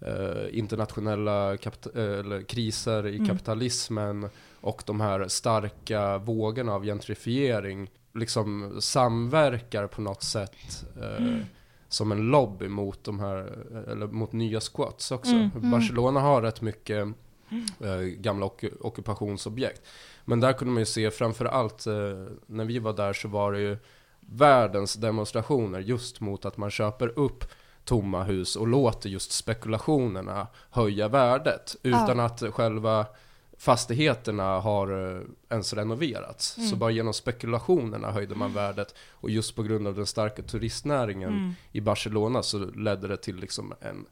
[0.00, 3.28] eh, internationella kapita- eh, kriser i Mm.
[3.28, 4.28] kapitalismen
[4.60, 11.40] och de här starka vågorna av gentrifiering liksom samverkar på något sätt eh, Mm.
[11.88, 13.38] som en lobby mot de här,
[13.72, 15.32] eh, eller mot nya squats också.
[15.32, 15.50] Mm.
[15.56, 15.70] Mm.
[15.70, 17.08] Barcelona har rätt mycket
[17.80, 19.82] eh, gamla ock- ockupationsobjekt.
[20.24, 21.94] Men där kunde man ju se framför allt eh,
[22.46, 23.76] när vi var där så var det ju
[24.20, 27.44] världens demonstrationer just mot att man köper upp
[27.84, 33.06] tomma hus och låter just spekulationerna höja värdet utan att själva
[33.58, 36.46] fastigheterna har eh, ens renoverats.
[36.54, 36.78] Så Mm.
[36.78, 41.52] bara genom spekulationerna höjde man värdet och just på grund av den starka turistnäringen Mm.
[41.72, 44.06] i Barcelona så ledde det till liksom en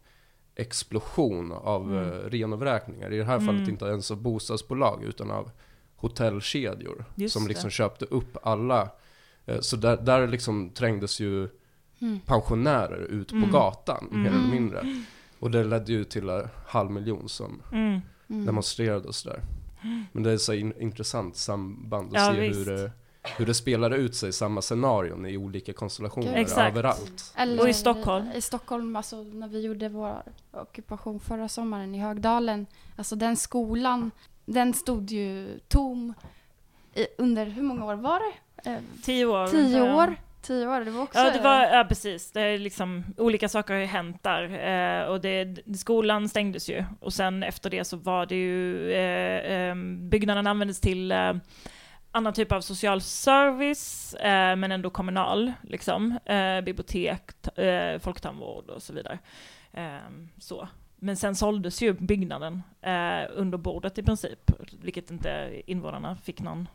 [0.54, 2.08] explosion av Mm.
[2.12, 3.12] eh, renovräkningar.
[3.12, 3.70] I det här fallet Mm.
[3.70, 5.50] inte ens av bostadsbolag utan av
[5.96, 7.48] hotellkedjor Just som det.
[7.48, 8.88] liksom köpte upp alla.
[9.46, 11.48] Eh, så där, där liksom trängdes ju
[12.00, 12.20] Mm.
[12.20, 13.50] pensionärer ut på Mm.
[13.50, 15.02] gatan mer eller mindre.
[15.38, 17.62] Och det ledde ju till en halv miljon som
[18.30, 18.46] Mm.
[18.46, 19.42] Demonstrerade och sådär.
[20.12, 22.60] Men det är så in, intressant samband att Ja, se visst.
[22.60, 22.90] hur det,
[23.38, 26.70] hur det spelar ut sig, samma scenarion i olika konstellationer Exakt.
[26.72, 27.32] överallt.
[27.36, 28.30] Eller Och i Stockholm?
[28.34, 30.22] I Stockholm, alltså när vi gjorde vår
[30.52, 32.66] ockupation förra sommaren i Högdalen,
[32.96, 34.10] alltså den skolan,
[34.44, 36.14] den stod ju tom
[36.94, 38.70] i, under, hur många år var det?
[38.70, 39.46] Eh, Tio år.
[39.48, 39.96] tio ja.
[40.04, 40.16] år?
[40.46, 41.18] Tio år, det var också...
[41.18, 42.32] Ja, det var, ja precis.
[42.32, 44.42] Det är liksom, olika saker har ju hänt där.
[45.02, 46.84] Eh, och det, skolan stängdes ju.
[47.00, 49.74] Och sen efter det så var det ju, eh, eh,
[50.10, 51.32] byggnaden användes till eh,
[52.10, 56.18] annan typ av social service, eh, men ändå kommunal, liksom.
[56.24, 59.18] Eh, bibliotek, eh, folktandvård och så vidare.
[59.72, 59.98] Eh,
[60.38, 60.68] så.
[60.96, 64.50] Men sen såldes ju byggnaden eh, under bordet i princip,
[64.82, 66.68] vilket inte invånarna fick någon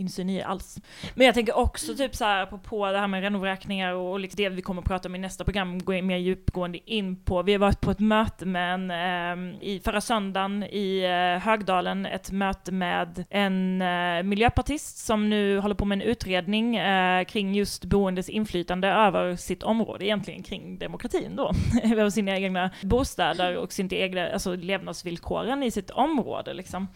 [0.00, 0.78] insyn i alls.
[1.14, 4.36] Men jag tänker också typ så här på, det här med renovräkningar och, och liksom
[4.36, 7.42] det vi kommer att prata om i nästa program, gå in mer djupgående in på.
[7.42, 12.06] Vi har varit på ett möte med en, eh, i förra söndagen i eh, Högdalen,
[12.06, 17.54] ett möte med en eh, miljöpartist som nu håller på med en utredning eh, kring
[17.54, 23.72] just boendes inflytande över sitt område, egentligen kring demokratin då, över sina egna bostäder och
[23.72, 26.88] sina egna, alltså levnadsvillkoren i sitt område liksom.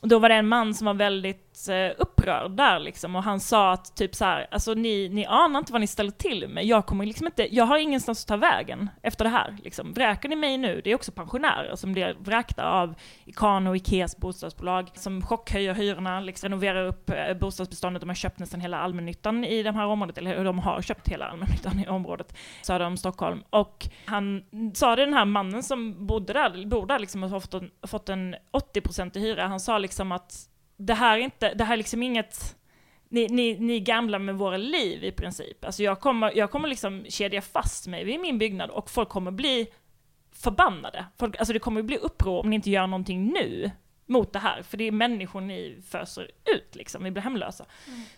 [0.00, 3.40] Och då var det en man som var väldigt eh, upprörd där liksom, och han
[3.40, 6.64] sa att typ så här, alltså ni, ni anar inte vad ni ställer till med.
[6.64, 9.56] Jag kommer liksom inte, jag har ingenstans att ta vägen efter det här.
[9.62, 9.92] Liksom.
[9.92, 12.94] Vräker ni mig nu, det är också pensionärer som blir vräkta av
[13.24, 18.00] Ikano och Ikeas bostadsbolag som chockhöjer hyrorna, liksom renoverar upp eh, bostadsbeståndet.
[18.00, 21.28] De har köpt nästan hela allmännyttan i det här området, eller de har köpt hela
[21.28, 23.42] allmännyttan i området söder om Stockholm.
[23.50, 24.42] Och han
[24.74, 27.70] sa det den här mannen som bodde där, bor där liksom och har fått en,
[27.86, 28.36] fått en
[28.74, 32.02] 80% i hyra, han sa liksom att det här är inte, det här är liksom
[32.02, 32.56] inget,
[33.08, 35.64] ni, ni, ni är gamla med våra liv i princip.
[35.64, 39.30] Alltså jag kommer, jag kommer liksom kedja fast mig vid min byggnad och folk kommer
[39.30, 39.68] bli
[40.32, 41.04] förbannade.
[41.18, 43.70] Folk, alltså det kommer bli uppror om ni inte gör någonting nu
[44.06, 47.64] mot det här, för det är människor ni föser ut liksom, vi blir hemlösa.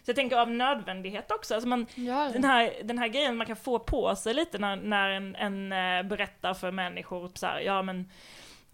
[0.03, 3.47] Så jag tänker av nödvändighet också, alltså man, Ja, den här, den här grejen man
[3.47, 7.61] kan få på sig lite när, när en, en eh, berättar för människor så här,
[7.61, 8.11] ja men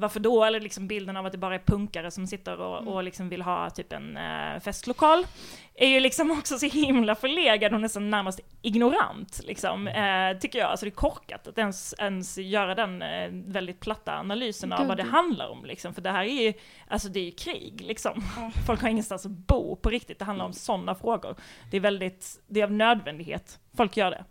[0.01, 0.45] varför då?
[0.45, 3.43] Eller liksom bilden av att det bara är punkare som sitter och, och liksom vill
[3.43, 5.27] ha typ en eh, festlokal.
[5.75, 10.71] Är ju liksom också så himla förlegad och nästan närmast ignorant, liksom, eh, tycker jag.
[10.71, 14.89] Alltså det är korkat att ens, ens göra den eh, väldigt platta analysen av Gud.
[14.89, 15.95] vad det handlar om, liksom.
[15.95, 16.53] För det här är ju,
[16.89, 18.23] alltså det är ju krig, liksom.
[18.67, 21.37] Folk har ingenstans att bo på riktigt, det handlar om sådana frågor.
[21.71, 24.25] Det är väldigt, det är av nödvändighet folk gör det.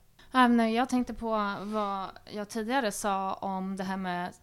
[0.74, 4.34] Jag tänkte på vad jag tidigare sa om det här med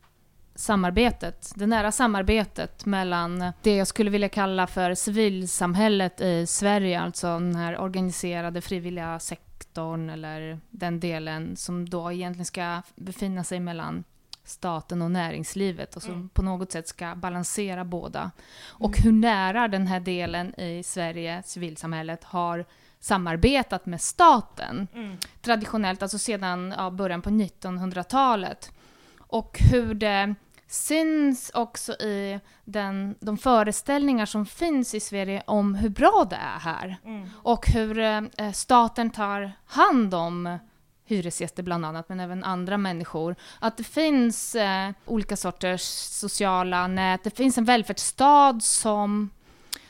[0.54, 7.26] samarbetet, det nära samarbetet mellan det jag skulle vilja kalla för civilsamhället i Sverige, alltså
[7.26, 14.04] den här organiserade frivilliga sektorn eller den delen som då egentligen ska befinna sig mellan
[14.44, 16.28] staten och näringslivet och som Mm.
[16.28, 18.30] på något sätt ska balansera båda.
[18.66, 22.64] Och hur nära den här delen i Sverige, civilsamhället, har
[23.00, 25.16] samarbetat med staten Mm.
[25.42, 28.72] traditionellt, alltså sedan ja, början på 1900-talet.
[29.18, 30.34] Och hur det
[30.74, 36.58] syns också i den, de föreställningar som finns i Sverige om hur bra det är
[36.58, 36.96] här.
[37.04, 37.28] Mm.
[37.42, 40.58] Och hur eh, staten tar hand om
[41.06, 43.36] hyresgäster bland annat, men även andra människor.
[43.58, 49.30] Att det finns eh, olika sorters sociala nät, det finns en välfärdsstat som,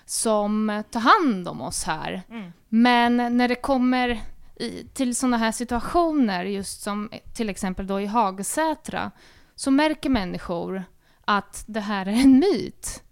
[0.05, 2.23] som tar hand om oss här.
[2.31, 2.53] Mm.
[2.69, 4.21] Men när det kommer
[4.57, 9.11] i, till sådana här situationer, just som till exempel då i Hagsätra,
[9.55, 10.85] så märker människor
[11.25, 13.03] att det här är en myt.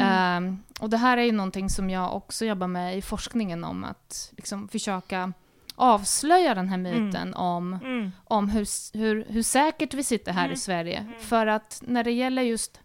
[0.00, 3.84] Ehm, och det här är ju någonting som jag också jobbar med i forskningen om
[3.84, 5.32] att liksom försöka
[5.74, 8.12] avslöja den här myten om, Mm.
[8.24, 10.52] om hur, hur, hur säkert vi sitter här Mm.
[10.54, 11.06] i Sverige.
[11.20, 12.80] För att när det gäller just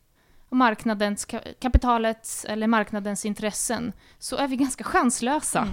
[0.50, 5.68] marknadens, ka- kapitalets eller marknadens intressen så är vi ganska chanslösa.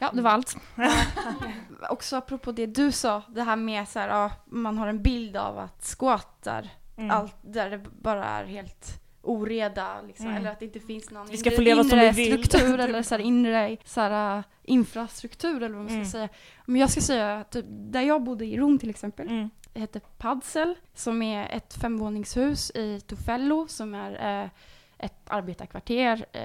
[0.00, 0.56] Ja, det var allt.
[1.90, 5.36] Också apropå det du sa, det här med så här, ja, man har en bild
[5.36, 7.10] av att squattar, Mm.
[7.10, 8.86] allt där det bara är helt
[9.22, 10.38] oreda, liksom, Mm.
[10.38, 12.44] eller att det inte finns någon Vi ska inre, få leva som vi vill.
[12.44, 16.06] struktur eller så här, inre så här, äh, infrastruktur eller vad man ska Mm.
[16.06, 16.28] säga.
[16.66, 19.50] Men jag ska säga, typ, där jag bodde i Rom till exempel, Mm.
[19.72, 24.50] det heter Padsel, som är ett femvåningshus i Tufello som är eh,
[24.98, 26.42] ett arbetarkvarter eh,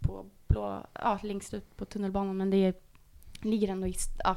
[0.00, 2.74] på blå, ja, längst ut på tunnelbanan, men det är,
[3.42, 3.94] ligger ändå i,
[4.24, 4.36] ja,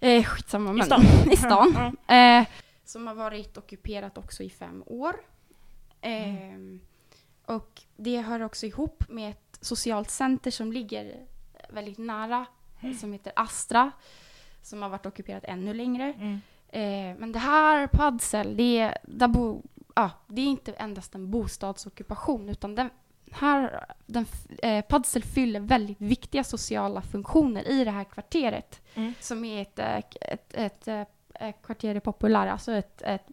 [0.00, 1.02] eh, skitsamma, men, stan.
[1.32, 1.94] i stan.
[2.08, 2.42] Mm.
[2.42, 2.48] Eh,
[2.84, 5.16] som har varit ockuperat också i fem år.
[6.00, 6.58] Eh,
[7.46, 11.26] Och det hör också ihop med ett socialt center som ligger
[11.68, 12.46] väldigt nära,
[13.00, 13.90] som heter Astra,
[14.62, 16.12] som har varit ockuperat ännu längre.
[16.12, 16.40] Mm.
[16.68, 19.62] Eh, men det här Padsel, det är, där bo,
[19.94, 22.90] ja, det är inte endast en bostadsockupation utan den,
[23.32, 24.26] här, den,
[24.62, 28.80] eh, Padsel fyller väldigt viktiga sociala funktioner i det här kvarteret.
[28.94, 29.14] Mm.
[29.20, 31.02] Som är ett, eh, k- ett, ett, eh,
[31.40, 33.26] ett kvarter populär, alltså ett, ett,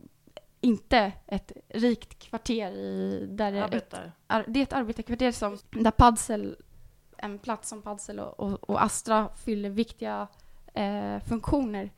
[0.62, 4.12] inte ett rikt kvarter i, där det, ett, Arbetar.
[4.28, 6.56] ar, det är ett arbetarkvarter som, där Padsel,
[7.18, 10.28] en plats som Padsel och, och, och Astra fyller viktiga
[10.74, 11.89] eh, funktioner.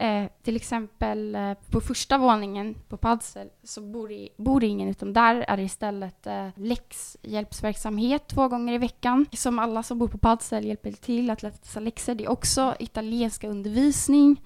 [0.00, 5.12] Eh, till exempel eh, på första våningen på Padsel så bor det, bor ingen utan
[5.12, 10.18] där är det istället eh, läxhjälpsverksamhet två gånger i veckan som alla som bor på
[10.18, 12.14] Padsel hjälper till att läsa läxor.
[12.14, 14.42] Det är också italienska undervisning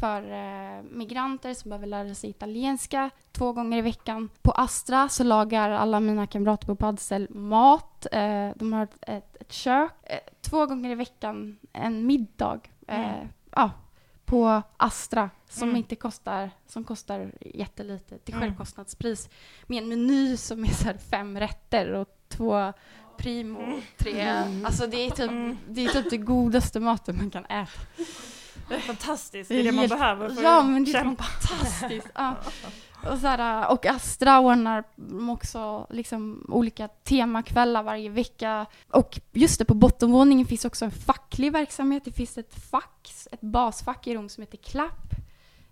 [0.00, 4.28] för eh, migranter som behöver lära sig italienska två gånger i veckan.
[4.42, 8.06] På Astra så lagar alla mina kamrater på Padsel mat.
[8.12, 9.90] Eh, de har ett, ett, ett kök.
[10.02, 12.60] Eh, två gånger i veckan en middag.
[12.88, 13.28] Eh, Mm.
[13.54, 13.70] ja,
[14.26, 15.76] på Astra som Mm.
[15.76, 18.40] inte kostar, som kostar jättelite till Mm.
[18.48, 19.28] självkostnadspris.
[19.66, 22.72] Med en meny som är så fem rätter och två
[23.18, 23.80] primo, Mm.
[23.96, 24.28] tre.
[24.64, 25.58] Alltså det är typ Mm.
[25.68, 27.70] det, är typ det godaste maten man kan äta.
[28.86, 31.24] Fantastiskt, det är det man behöver för Ja, men det är kämpa.
[31.24, 32.08] fantastiskt.
[32.14, 32.34] Ja.
[33.12, 34.84] Och, så här, och Astra ordnar
[35.30, 38.66] också liksom olika temakvällar varje vecka.
[38.88, 42.04] Och just det, på bottenvåningen finns också en facklig verksamhet.
[42.04, 45.12] Det finns ett fack, ett basfack i Rom som heter CLAP.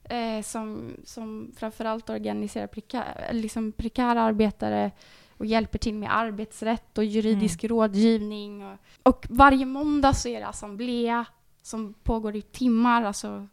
[0.05, 4.91] Eh, som, som framförallt organiserar prekär, liksom prekära arbetare
[5.37, 8.65] och hjälper till med arbetsrätt och juridisk rådgivning.
[8.65, 11.27] Och, och varje måndag så är det assemblea
[11.63, 13.03] som pågår i timmar.
[13.03, 13.49] Alltså,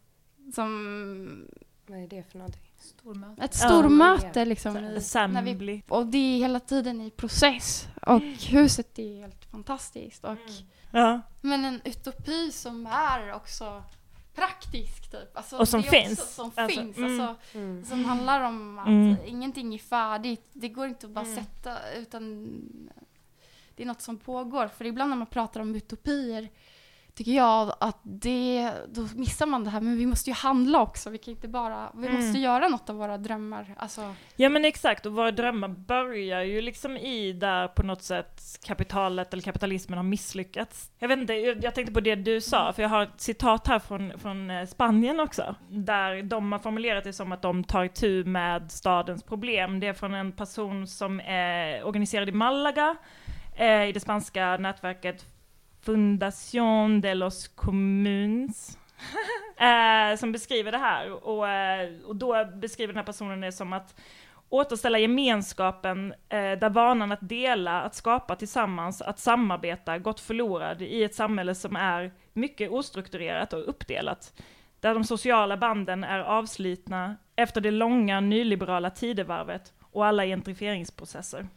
[0.56, 1.48] som
[1.86, 2.71] Vad är det för någonting?
[2.82, 3.42] Stormöte.
[3.44, 4.78] ett Ja, stormöte liksom.
[4.78, 4.82] I,
[5.28, 7.88] när vi, och det är hela tiden i process.
[8.08, 10.26] Och huset är helt fantastiskt.
[10.26, 10.38] Och,
[10.94, 11.22] Ja.
[11.42, 13.84] Men en utopi som är också
[14.36, 15.38] praktisk typ.
[15.38, 16.20] Alltså, Och som det är finns.
[16.20, 16.98] Också, som Alltså, finns.
[16.98, 17.20] mm.
[17.20, 17.86] Alltså, Mm.
[17.86, 19.16] som handlar om att Mm.
[19.26, 20.50] ingenting är färdigt.
[20.54, 21.36] Det går inte att bara Mm.
[21.44, 22.48] sätta utan
[23.76, 24.68] det är något som pågår.
[24.68, 26.50] För ibland när man pratar om utopier
[27.16, 29.82] tycker jag att det, då missar man det här.
[29.82, 31.10] Men vi måste ju handla också.
[31.10, 32.22] Vi kan inte bara, vi Mm.
[32.26, 33.76] måste göra något av våra drömmar.
[33.78, 38.42] Alltså, ja men exakt, och våra drömmar börjar ju liksom i där på något sätt
[38.66, 40.92] kapitalet eller kapitalismen har misslyckats.
[41.00, 43.80] Jag vet inte, jag tänkte på det du sa, för jag har ett citat här
[43.80, 48.24] från, från eh, Spanien också, där de har formulerat det som att de tar itu
[48.26, 49.80] med stadens problem.
[49.80, 52.96] Det är från en person som är organiserad i Malaga,
[53.56, 55.26] eh, i det spanska nätverket
[55.82, 58.78] Fundación de los Comuns.
[59.58, 61.12] eh, som beskriver det här.
[61.28, 63.96] Och, eh, och då beskriver den här personen det som att
[64.50, 71.04] återställa gemenskapen eh, där vanan att dela, att skapa tillsammans, att samarbeta gått förlorad i
[71.04, 74.34] ett samhälle som är mycket ostrukturerat och uppdelat.
[74.80, 81.48] Där de sociala banden är avslitna efter det långa nyliberala tidevarvet och alla gentrifieringsprocesser.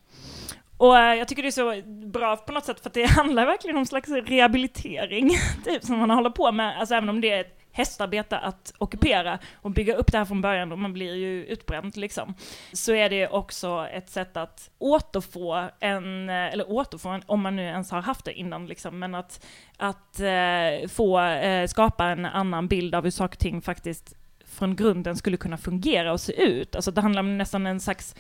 [0.77, 3.47] Och eh, jag tycker det är så bra på något sätt för att det handlar
[3.47, 5.31] verkligen om slags rehabilitering,
[5.65, 9.39] typ som man håller på med, alltså även om det är ett hästarbete att ockupera
[9.55, 12.35] och bygga upp det här från början och man blir ju utbränd liksom.
[12.73, 17.57] Så är det också ett sätt att återfå en, eh, eller återfå en, om man
[17.57, 19.47] nu ens har haft det innan liksom, men att,
[19.77, 24.15] att eh, få eh, skapa en annan bild av hur saker och ting faktiskt
[24.45, 26.77] från grunden skulle kunna fungera och se ut.
[26.77, 28.15] Alltså det handlar om nästan en slags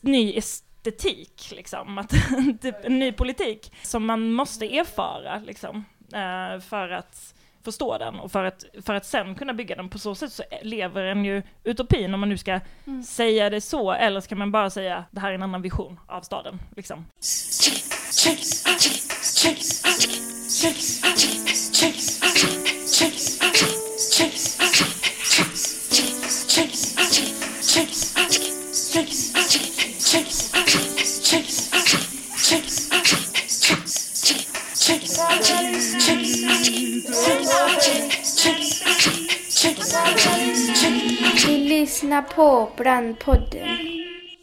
[0.00, 0.73] ny estetik,
[1.52, 1.98] liksom.
[1.98, 2.10] Att,
[2.62, 8.32] typ en ny politik som man måste erfara, liksom, eh, för att förstå den och
[8.32, 9.88] för att, för att sen kunna bygga den.
[9.88, 13.02] På så sätt så lever en ju utopin, om man nu ska Mm.
[13.02, 16.20] säga det så, eller ska man bara säga det här är en annan vision av
[16.22, 17.06] staden, liksom.
[41.46, 43.68] Du lyssnar på Brandpodden.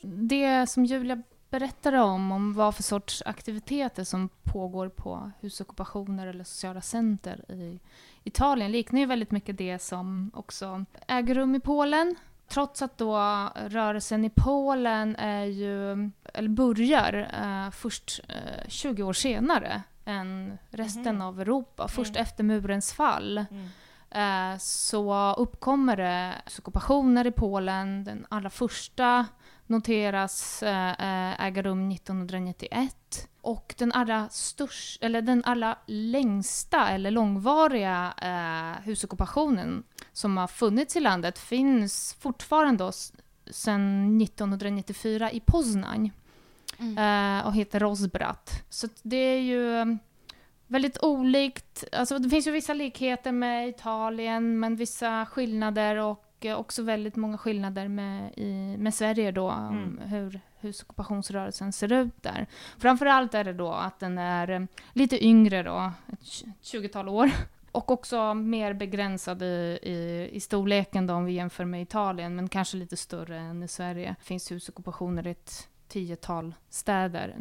[0.04, 6.44] Det som Julia berättade om, om vad för sorts aktiviteter som pågår på husockupationer eller
[6.44, 7.80] sociala center i
[8.24, 12.16] Italien liknar ju väldigt mycket det som också äger rum i Polen.
[12.48, 13.18] Trots att då
[13.68, 15.92] rörelsen i Polen är ju,
[16.34, 21.22] eller börjar eh, först eh, 20 år senare än resten Mhm.
[21.22, 22.22] av Europa, först Mm.
[22.22, 23.44] efter murens fall eh,
[24.60, 28.04] så uppkommer det ockupationer i Polen.
[28.04, 29.26] Den allra första
[29.68, 33.28] noteras eh, eh, äga rum 1991.
[33.42, 39.84] Och den allra, störst, eller den allra längsta eller långvariga eh, husockupationen
[40.14, 42.92] som har funnits i landet finns fortfarande
[43.52, 46.12] sedan 1994 i Poznań
[46.80, 46.98] Mm.
[47.40, 48.64] eh, och heter Rozbrat.
[48.70, 49.86] Så det är ju eh,
[50.72, 51.84] väldigt olikt.
[51.92, 57.16] Alltså det finns ju vissa likheter med Italien, men vissa skillnader och eh, också väldigt
[57.16, 60.00] många skillnader med, i, med Sverige då, om Mm.
[60.10, 62.48] hur husockupationsrörelsen ser ut där.
[62.78, 64.62] Framförallt är det då att den är eh,
[64.94, 67.32] lite yngre då, ett tj- 20-tal år.
[67.72, 72.50] och också mer begränsad i, i, i storleken då om vi jämför med Italien, men
[72.50, 74.16] kanske lite större än i Sverige.
[74.20, 77.36] Det finns husockupationer i ett tiotal städer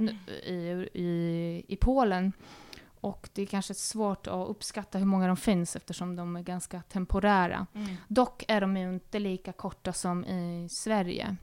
[0.46, 0.52] i,
[0.94, 2.32] i, i Polen.
[3.00, 6.82] Och det är kanske svårt att uppskatta hur många de finns eftersom de är ganska
[6.82, 7.66] temporära.
[7.74, 7.96] Mm.
[8.08, 11.36] Dock är de ju inte lika korta som i Sverige.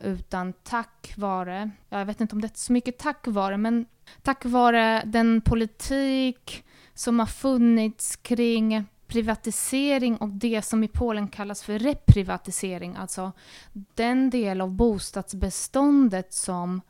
[0.00, 3.86] Utan tack vare, ja, jag vet inte om det är så mycket tack vare, men
[4.22, 6.64] tack vare den politik
[6.94, 13.32] som har funnits kring privatisering och det som i Polen kallas för reprivatisering, alltså
[13.72, 16.80] den del av bostadsbeståndet som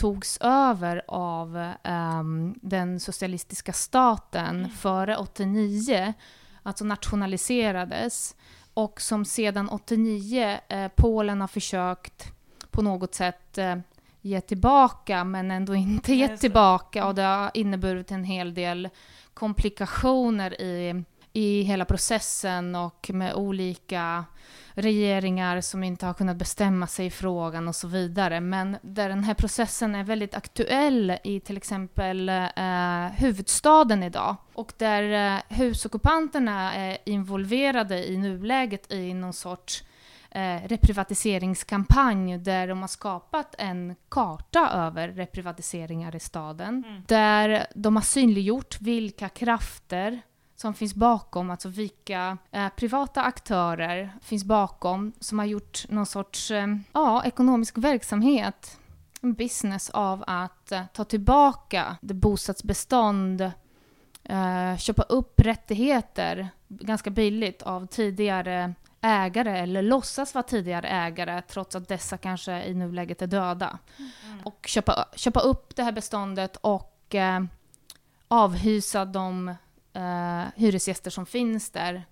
[0.00, 6.14] togs över av ehm, den socialistiska staten före 89,
[6.62, 8.36] alltså nationaliserades,
[8.74, 12.32] och som sedan 89 eh, Polen har försökt
[12.70, 13.76] på något sätt eh,
[14.20, 17.06] ge tillbaka, men ändå inte gett tillbaka.
[17.06, 18.88] Och det har inneburit en hel del
[19.34, 24.24] komplikationer i, i hela processen och med olika
[24.74, 28.40] regeringar som inte har kunnat bestämma sig i frågan och så vidare.
[28.40, 34.36] Men där den här processen är väldigt aktuell i till exempel eh, huvudstaden idag.
[34.52, 39.84] Och där eh, husockupanterna är involverade i nuläget i någon sorts
[40.30, 46.84] eh, reprivatiseringskampanj där de har skapat en karta över reprivatiseringar i staden.
[46.86, 47.02] Mm.
[47.08, 50.20] Där de har synliggjort vilka krafter
[50.60, 56.50] som finns bakom, alltså vilka eh, privata aktörer finns bakom som har gjort någon sorts
[56.50, 58.78] eh, ja, ekonomisk verksamhet,
[59.20, 63.40] en business av att eh, ta tillbaka det bostadsbestånd,
[64.24, 71.76] eh, köpa upp rättigheter ganska billigt av tidigare ägare eller låtsas vara tidigare ägare trots
[71.76, 73.78] att dessa kanske i nuläget är döda.
[74.44, 77.40] Och köpa, köpa upp det här beståndet och eh,
[78.28, 79.54] avhysa de
[79.92, 82.04] eh, hyresgäster som finns där,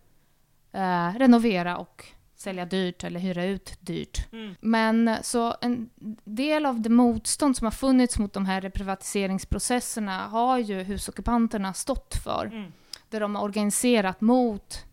[0.73, 2.05] eh, renovera och
[2.37, 4.33] sälja dyrt eller hyra ut dyrt.
[4.33, 4.55] Mm.
[4.61, 5.91] Men så en
[6.25, 12.15] del av det motstånd som har funnits mot de här reprivatiseringsprocesserna har ju husockupanterna stått
[12.25, 12.73] för Mm.
[13.09, 14.85] där de har organiserat mot,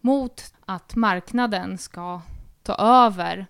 [0.00, 2.20] mot att marknaden ska
[2.62, 3.46] ta över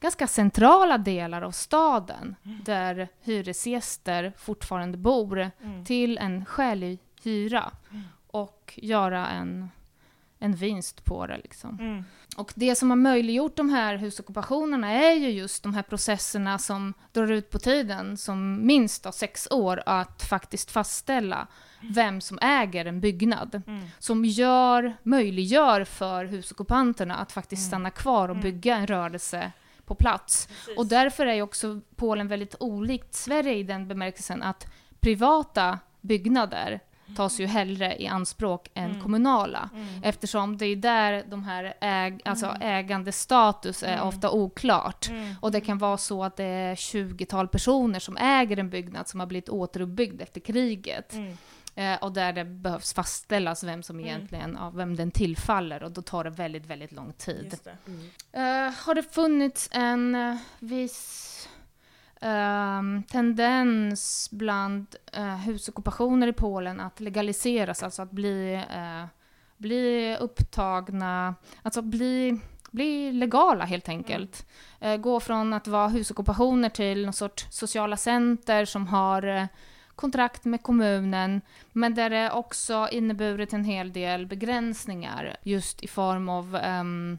[0.00, 2.34] ganska centrala delar av staden
[2.64, 5.84] där hyresgäster fortfarande bor Mm.
[5.84, 7.72] till en skälig hyra
[8.38, 9.70] och göra en,
[10.38, 11.36] en vinst på det.
[11.36, 11.78] Liksom.
[11.80, 12.04] Mm.
[12.36, 16.94] Och det som har möjliggjort de här husockupationerna är ju just de här processerna som
[17.12, 21.46] drar ut på tiden, som minst då sex år, att faktiskt fastställa
[21.80, 23.62] vem som äger en byggnad.
[23.66, 23.86] Mm.
[23.98, 28.42] Som gör, möjliggör för husockupanterna att faktiskt stanna kvar och Mm.
[28.42, 29.52] bygga en rörelse
[29.84, 30.46] på plats.
[30.46, 30.78] Precis.
[30.78, 34.66] Och därför är ju också Polen väldigt olikt Sverige i den bemärkelsen att
[35.00, 36.80] privata byggnader
[37.16, 39.02] tas ju hellre i anspråk än Mm.
[39.02, 39.70] kommunala.
[39.74, 39.86] Mm.
[40.02, 44.08] Eftersom det är där de här äg, alltså ägandestatus är Mm.
[44.08, 45.08] ofta oklart.
[45.08, 45.34] Mm.
[45.40, 49.20] Och det kan vara så att det är 20-tal personer som äger en byggnad som
[49.20, 51.12] har blivit återuppbyggd efter kriget.
[51.12, 51.36] Mm.
[51.74, 54.06] Eh, och där det behövs fastställas vem som Mm.
[54.08, 55.82] egentligen, av vem den tillfaller.
[55.82, 57.48] Och då tar det väldigt, väldigt lång tid.
[57.50, 57.76] Just det.
[58.40, 61.27] Eh, har det funnits en eh, viss
[62.20, 69.04] ehm, tendens bland uh, husockupationer i Polen att legaliseras, alltså att bli, eh,
[69.56, 72.40] bli upptagna, alltså bli,
[72.70, 74.46] bli legala helt enkelt.
[74.80, 79.46] Eh, gå från att vara husockupationer till någon sorts sociala center som har eh,
[79.94, 81.40] kontrakt med kommunen,
[81.72, 87.18] men där det också inneburit en hel del begränsningar just i form av ehm,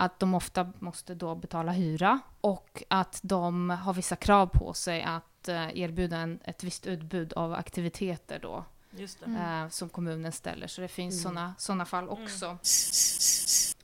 [0.00, 5.02] att de ofta måste då betala hyra och att de har vissa krav på sig
[5.02, 9.26] att eh, erbjuda en, ett visst utbud av aktiviteter då Just det.
[9.26, 9.62] Mm.
[9.64, 10.66] eh, som kommunen ställer.
[10.66, 11.34] Så det finns Mm.
[11.34, 12.58] såna såna fall också.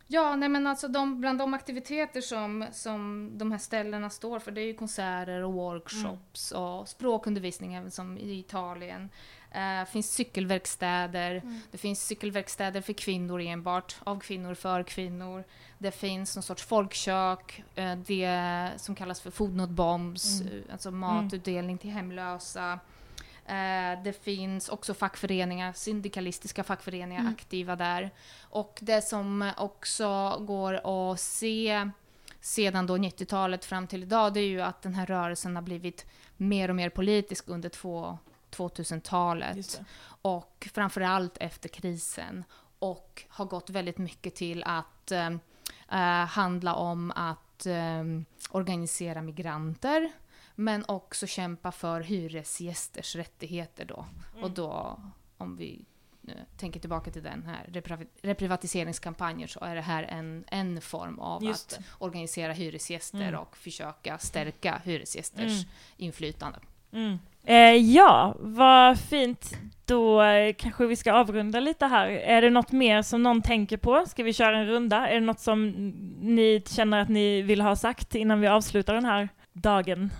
[0.06, 4.52] Ja, nej men alltså de, bland de aktiviteter som, som de här ställena står för,
[4.52, 9.10] det är ju konserter och workshops och språkundervisning även som i Italien.
[9.54, 15.44] Eh, finns cykelverkstäder, det finns cykelverkstäder för kvinnor enbart, av kvinnor för kvinnor.
[15.78, 20.52] Det finns någon sorts folkkök, eh, det som kallas för food not bombs, Mm.
[20.52, 22.78] eh, alltså matutdelning till hemlösa.
[24.04, 27.32] Det finns också fackföreningar, syndikalistiska fackföreningar Mm.
[27.32, 28.10] aktiva där.
[28.42, 30.74] Och det som också går
[31.12, 31.90] att se
[32.40, 36.06] sedan då 90-talet fram till idag, det är ju att den här rörelsen har blivit
[36.36, 38.18] mer och mer politisk under två,
[38.54, 39.84] 2000-talet Just det.
[40.22, 42.44] och framförallt efter krisen
[42.78, 45.30] och har gått väldigt mycket till att eh,
[45.90, 48.04] eh, handla om att eh,
[48.50, 50.12] organisera migranter
[50.54, 54.06] men också kämpa för hyresgästers rättigheter då.
[54.32, 54.44] Mm.
[54.44, 55.00] Och då,
[55.38, 55.84] om vi
[56.56, 61.46] tänker tillbaka till den här repri- reprivatiseringskampanjen så är det här en, en form av
[61.48, 63.40] att organisera hyresgäster Mm.
[63.40, 65.68] och försöka stärka hyresgästers Mm.
[65.96, 66.58] inflytande.
[67.46, 69.58] Eh, ja, vad fint.
[69.86, 70.22] Då
[70.58, 72.06] kanske vi ska avrunda lite här.
[72.06, 74.04] Är det något mer som någon tänker på?
[74.06, 75.08] Ska vi köra en runda?
[75.08, 75.70] Är det något som
[76.20, 80.10] ni känner att ni vill ha sagt innan vi avslutar den här dagen?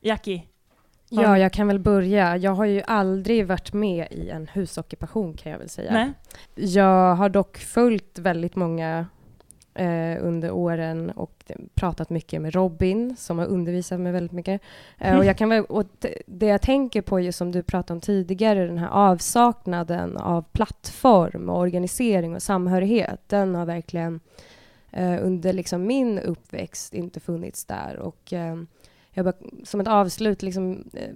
[0.00, 0.42] Jackie?
[1.08, 2.36] Ja, jag kan väl börja.
[2.36, 5.92] Jag har ju aldrig varit med i en husockupation kan jag väl säga.
[5.92, 6.12] Nej?
[6.54, 9.06] Jag har dock följt väldigt många
[9.74, 14.60] eh, under åren och pratat mycket med Robin som har undervisat mig väldigt mycket.
[14.98, 17.92] Eh, och jag kan väl, och det- det jag tänker på just som du pratade
[17.92, 24.20] om tidigare, den här avsaknaden av plattform och organisering och samhörighet, den har verkligen
[24.92, 27.96] eh, under liksom min uppväxt inte funnits där.
[27.98, 28.56] Och eh,
[29.12, 29.34] jag bara,
[29.64, 31.14] som ett avslut, liksom, eh,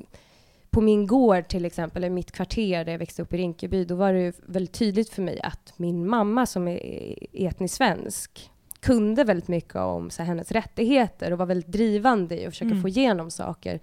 [0.75, 3.95] på min gård till exempel, i mitt kvarter där jag växte upp i Rinkeby, då
[3.95, 9.49] var det väldigt tydligt för mig att min mamma som är etnisk svensk kunde väldigt
[9.49, 12.83] mycket om så här, hennes rättigheter och var väldigt drivande i att försöka Mm.
[12.83, 13.81] få igenom saker.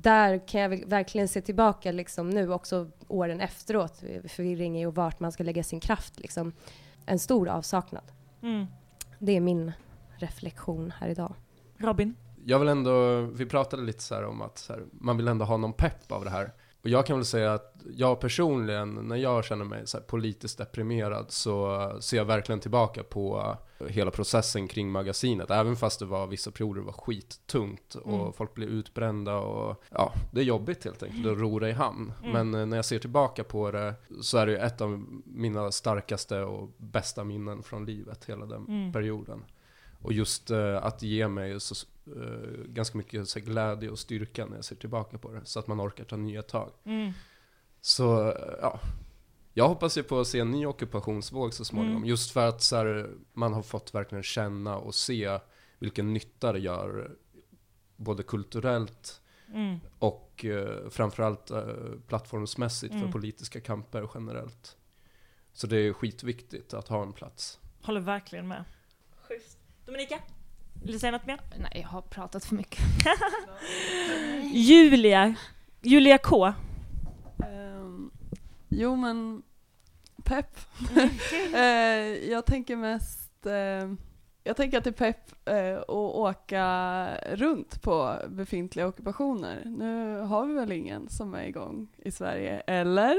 [0.00, 5.20] Där kan jag verkligen se tillbaka liksom nu också åren efteråt, förvirring i och vart
[5.20, 6.20] man ska lägga sin kraft.
[6.20, 6.52] Liksom.
[7.06, 8.04] En stor avsaknad.
[8.42, 8.66] Mm.
[9.18, 9.72] Det är min
[10.16, 11.34] reflektion här idag.
[11.78, 12.14] Robin?
[12.46, 15.72] Jag vill ändå, vi pratade lite så om att här, man vill ändå ha någon
[15.72, 16.52] pepp av det här.
[16.82, 21.26] Och jag kan väl säga att jag personligen, när jag känner mig så politiskt deprimerad
[21.28, 23.56] så ser jag verkligen tillbaka på
[23.88, 25.50] hela processen kring magasinet.
[25.50, 28.32] Även fast det var vissa perioder var skittungt och Mm.
[28.32, 32.12] folk blev utbrända och ja, det är jobbigt helt enkelt att ro det i hamn.
[32.22, 32.32] Mm.
[32.32, 35.72] Men eh, när jag ser tillbaka på det så är det ju ett av mina
[35.72, 38.92] starkaste och bästa minnen från livet, hela den Mm.
[38.92, 39.44] perioden.
[40.04, 44.56] Och just eh, att ge mig så, eh, ganska mycket så glädje och styrka när
[44.56, 45.40] jag ser tillbaka på det.
[45.44, 46.70] Så att man orkar ta nya tag.
[46.84, 47.12] Mm.
[47.80, 48.80] Så eh, ja,
[49.52, 51.96] jag hoppas ju på att se en ny ockupationsvåg så småningom.
[51.96, 52.08] Mm.
[52.08, 55.38] Just för att så här, man har fått verkligen känna och se
[55.78, 57.10] vilken nytta det gör.
[57.96, 59.20] Både kulturellt
[59.54, 59.80] Mm.
[59.98, 61.64] och eh, framförallt eh,
[62.06, 63.04] plattformsmässigt Mm.
[63.06, 64.76] för politiska kamper generellt.
[65.52, 67.58] Så det är skitviktigt att ha en plats.
[67.82, 68.64] Håller verkligen med.
[69.86, 70.18] Dominika?
[70.82, 71.40] Vill du säga något mer?
[71.58, 72.80] Nej, jag har pratat för mycket.
[74.52, 75.34] Julia?
[75.82, 76.52] Julia K?
[77.44, 78.10] Ehm,
[78.68, 79.42] jo men,
[80.24, 80.58] pepp.
[81.54, 83.92] Eh, jag tänker mest, eh,
[84.44, 89.62] jag tänker att det är pepp eh, att åka runt på befintliga ockupationer.
[89.64, 93.16] Nu har vi väl ingen som är igång i Sverige, eller?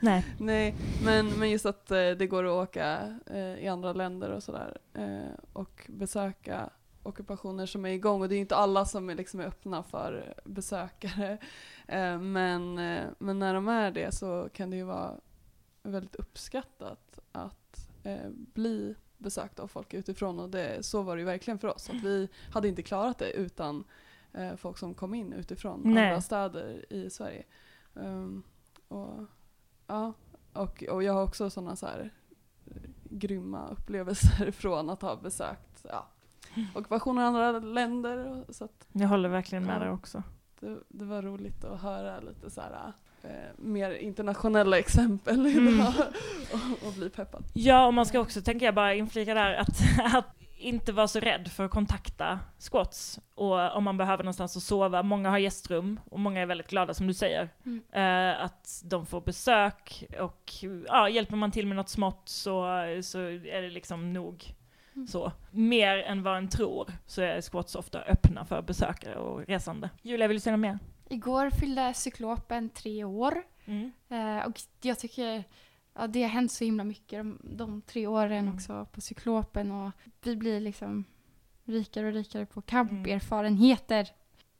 [0.00, 0.24] Nej.
[0.38, 4.42] Nej, men, men just att eh, det går att åka eh, i andra länder och
[4.42, 6.70] sådär eh, och besöka
[7.02, 10.34] ockupationer som är igång och det är inte alla som är, liksom är öppna för
[10.44, 11.38] besökare.
[11.90, 15.14] Eh, men, eh, men när de är det så kan det ju vara
[15.82, 21.26] väldigt uppskattat att eh, bli besökt av folk utifrån och det, så var det ju
[21.26, 21.90] verkligen för oss.
[21.90, 23.84] Att vi hade inte klarat det utan
[24.56, 26.06] folk som kom in utifrån Nej.
[26.06, 27.44] andra städer i Sverige.
[27.94, 28.42] Um,
[28.88, 29.18] och,
[29.88, 30.12] ja,
[30.52, 32.10] och, och jag har också sådana så här
[32.66, 32.72] eh,
[33.10, 36.06] grymma upplevelser från att ha besökt ja,
[36.74, 38.44] ockupationer i andra länder.
[38.48, 39.80] Så att Jag håller verkligen med Ja.
[39.80, 40.22] där också.
[40.60, 42.92] det, det var roligt att höra lite så här
[43.22, 45.68] eh, mer internationella exempel Mm.
[45.74, 45.94] idag
[46.52, 47.44] och, och bli peppad.
[47.54, 49.68] Ja, och man ska också, tänker jag bara inflika där, att,
[50.14, 53.20] att inte vara så rädd för att kontakta squats.
[53.34, 55.02] Och om man behöver någonstans att sova.
[55.02, 57.48] Många har gästrum och många är väldigt glada som du säger.
[57.66, 57.82] Mm.
[57.92, 60.52] Eh, att de får besök och
[60.88, 62.62] ja, hjälper man till med något smått så,
[63.02, 64.54] så är det liksom nog.
[64.94, 65.06] Mm.
[65.06, 65.32] Så.
[65.50, 69.90] Mer än vad en tror så är squats ofta öppna för besökare och resande.
[70.02, 70.78] Julia, vill du säga något mer?
[71.08, 73.42] Igår fyllde Cyklopen tre år.
[73.64, 73.92] Mm.
[74.08, 75.44] Eh, och jag tycker
[75.98, 78.54] ja, det har hänt så himla mycket de, de tre åren Mm.
[78.54, 79.72] också på Cyklopen.
[79.72, 79.90] Och
[80.22, 81.04] vi blir liksom
[81.64, 82.66] rikare och rikare på Mm.
[82.66, 84.08] kamperfarenheter.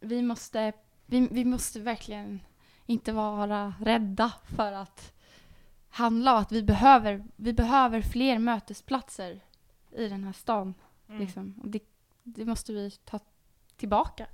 [0.00, 0.72] Vi, måste,
[1.06, 2.40] vi, vi måste verkligen
[2.86, 5.12] inte vara rädda för att
[5.88, 9.40] handla och att vi behöver, vi behöver fler mötesplatser
[9.96, 10.74] i den här stan.
[11.08, 11.20] Mm.
[11.20, 11.54] Liksom.
[11.62, 11.80] Och det,
[12.22, 13.20] det måste vi ta
[13.76, 14.26] tillbaka.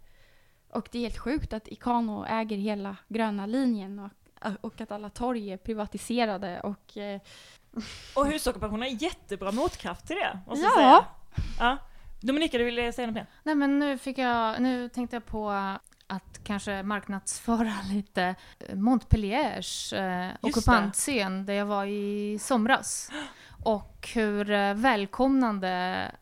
[0.70, 4.10] Och det är helt sjukt att Ikano äger hela gröna linjen och,
[4.60, 6.60] och att alla torg är privatiserade.
[6.60, 7.20] Och, eh,
[8.16, 10.76] Och husockupationen är jättebra motkraft till det, måste jag Ja.
[10.76, 11.04] säga.
[11.60, 11.78] Ja.
[12.20, 13.26] Dominika, du ville säga något mer?
[13.42, 15.50] Nej men nu fick jag, nu tänkte jag på
[16.06, 18.34] att kanske marknadsföra lite
[18.74, 23.10] Montpelliers eh, ockupantscen där jag var i somras.
[23.64, 25.70] Och hur eh, välkomnande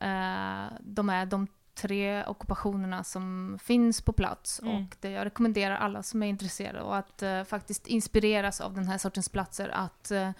[0.00, 4.60] eh, de är, de tre ockupationerna som finns på plats.
[4.60, 4.74] Mm.
[4.74, 8.88] Och det jag rekommenderar alla som är intresserade och att eh, faktiskt inspireras av den
[8.88, 10.30] här sortens platser att eh,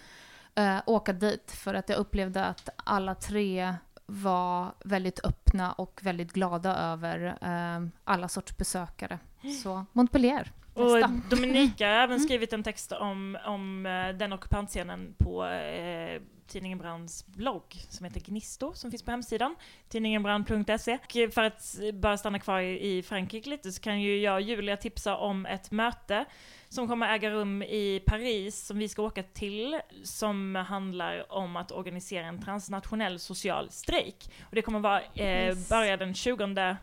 [0.54, 3.74] eh, åka dit för att jag upplevde att alla tre
[4.06, 9.18] var väldigt öppna och väldigt glada över eh, alla sorts besökare.
[9.62, 11.10] Så Montpellier, Och.
[11.30, 12.04] Dominika har Mm.
[12.04, 18.04] även skrivit en text om, om eh, den ockupantscenen på eh, tidningen Brands blogg som
[18.04, 19.54] heter Gnisto som finns på hemsidan,
[19.88, 20.98] tidningenbrand.se.
[21.26, 24.40] Och för att bara stanna kvar i, i Frankrike lite så kan ju jag och
[24.40, 26.24] Julia tipsa om ett möte
[26.68, 31.72] som kommer äga rum i Paris som vi ska åka till som handlar om att
[31.72, 34.30] organisera en transnationell social strejk.
[34.42, 36.76] Och det kommer vara eh, börja den 20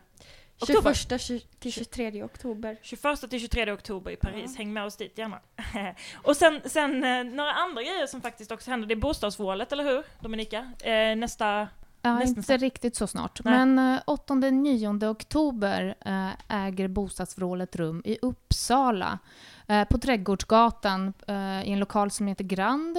[0.62, 0.94] oktober.
[0.94, 2.76] 21 till 23 oktober.
[2.82, 4.56] 21 till 23 oktober i Paris.
[4.56, 5.38] Häng med oss dit gärna.
[6.22, 8.88] och sen, sen eh, några andra grejer som faktiskt också händer.
[8.88, 10.72] Det är bostadsvålet, eller hur Dominika?
[10.80, 11.68] Eh, nästa...
[12.02, 12.56] Ja, Nästan inte så.
[12.56, 13.40] riktigt så snart.
[13.44, 13.66] Nej.
[13.66, 19.18] Men eh, 8-9 oktober eh, äger bostadsvrålet rum i Uppsala.
[19.66, 22.96] Eh, på Trädgårdsgatan eh, i en lokal som heter Grand.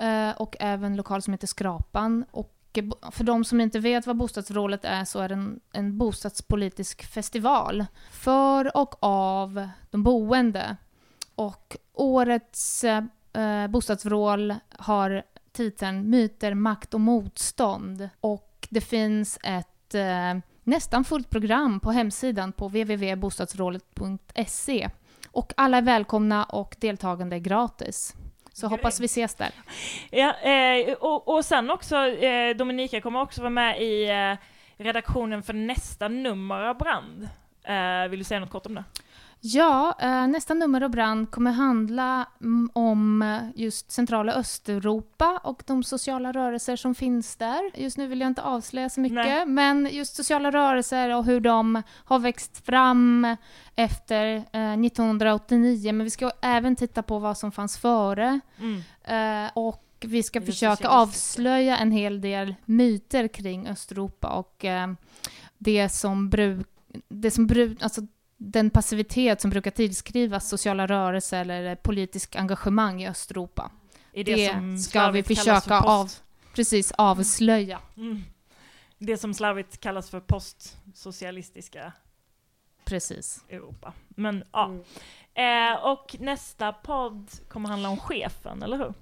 [0.00, 2.24] Eh, och även en lokal som heter Skrapan.
[2.30, 5.98] Och mycket, för de som inte vet vad bostadsvrålet är så är det en, en
[5.98, 7.86] bostadspolitisk festival.
[8.10, 10.76] För och av de boende.
[11.34, 15.22] Och årets eh, eh, bostadsvrål har
[15.52, 18.08] titeln Myter, makt och motstånd.
[18.20, 24.90] Och det finns ett eh, nästan fullt program på hemsidan på www.bostadsvrålet.se.
[25.30, 28.14] Och alla är välkomna och deltagande är gratis.
[28.60, 29.50] Så hoppas vi ses där.
[30.10, 34.36] Ja, eh, och, och sen också, eh, Dominika kommer också vara med i eh,
[34.84, 37.28] redaktionen för nästa nummer av Brand.
[37.64, 38.84] Eh, vill du säga något kort om det?
[39.54, 42.26] Ja, eh, nästa nummer av Brand kommer handla
[42.72, 47.70] om eh, just centrala Östeuropa och de sociala rörelser som finns där.
[47.74, 49.46] Just nu vill jag inte avslöja så mycket, Nej.
[49.46, 53.36] men just sociala rörelser och hur de har växt fram
[53.76, 55.92] efter eh, 1989.
[55.92, 58.82] Men vi ska även titta på vad som fanns före Mm.
[59.44, 64.88] eh, och vi ska försöka avslöja en hel del myter kring Östeuropa och eh,
[65.58, 66.68] det som bruk,
[67.08, 68.00] det som bruk, alltså
[68.36, 73.70] den passivitet som brukar tillskrivas sociala rörelser eller politisk engagemang i Östeuropa.
[74.12, 76.22] I Det som ska vi försöka för post-
[76.54, 77.78] Precis avslöja.
[77.96, 78.22] Mm.
[78.98, 81.92] Det som slarvigt kallas för postsocialistiska
[82.84, 83.44] Precis.
[83.48, 83.92] Europa.
[84.08, 84.70] Men ja.
[85.34, 88.94] Eh, och nästa podd kommer handla om chefen, eller hur?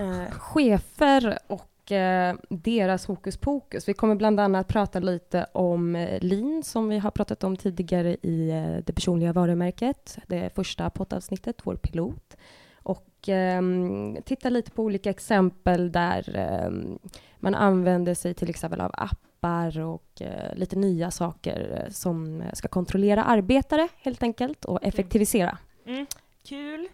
[0.00, 3.88] Eh, chefer och eh, deras hokus pokus.
[3.88, 8.16] Vi kommer bland annat prata lite om eh, lean som vi har pratat om tidigare
[8.22, 10.18] i eh, det personliga varumärket.
[10.26, 12.36] Det första poddavsnittet, vår pilot.
[12.82, 16.98] Och ehm, titta lite på olika exempel där ehm,
[17.38, 20.22] man använder sig till exempel av appar och
[20.52, 25.58] lite nya saker som ska kontrollera arbetare helt enkelt och effektivisera.
[25.86, 26.06] Mm.
[26.48, 26.88] Kul.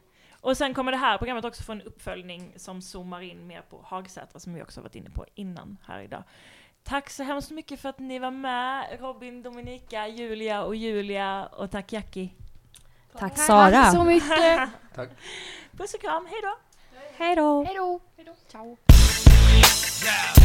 [0.46, 3.80] Och sen kommer det här programmet också få en uppföljning som zoomar in mer på
[3.84, 6.22] Hagsätra som vi också varit inne på innan här idag.
[6.84, 11.70] Tack så hemskt mycket för att ni var med, Robin, Dominika, Julia och Julia och
[11.70, 12.30] tack Jackie.
[13.18, 13.70] Tack Sara!
[13.70, 14.70] Tack så mycket!
[14.94, 15.08] Tack.
[15.72, 16.58] Puss och kram, hej då!
[17.16, 17.64] Hej då!
[17.64, 18.34] Hej då!
[18.48, 18.76] Ciao!
[19.96, 20.35] RBG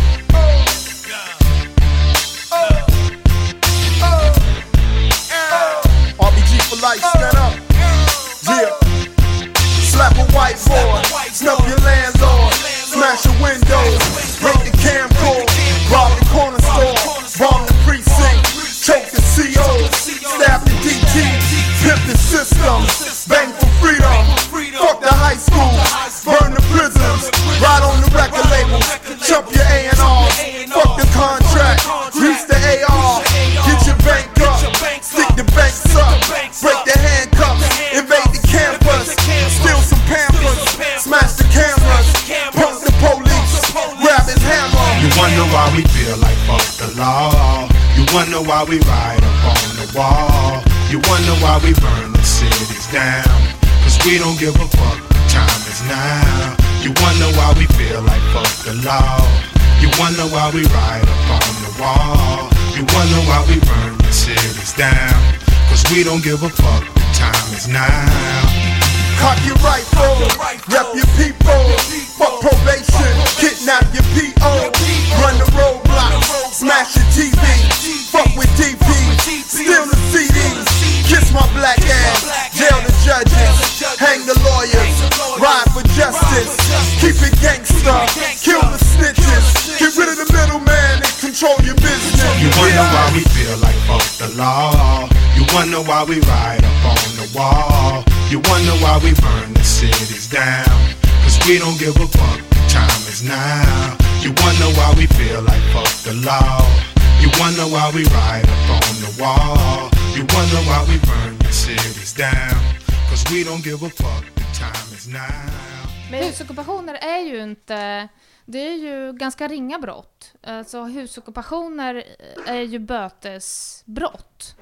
[119.31, 120.33] ganska ringa brott.
[120.43, 122.03] Alltså husockupationer
[122.45, 124.55] är ju bötesbrott.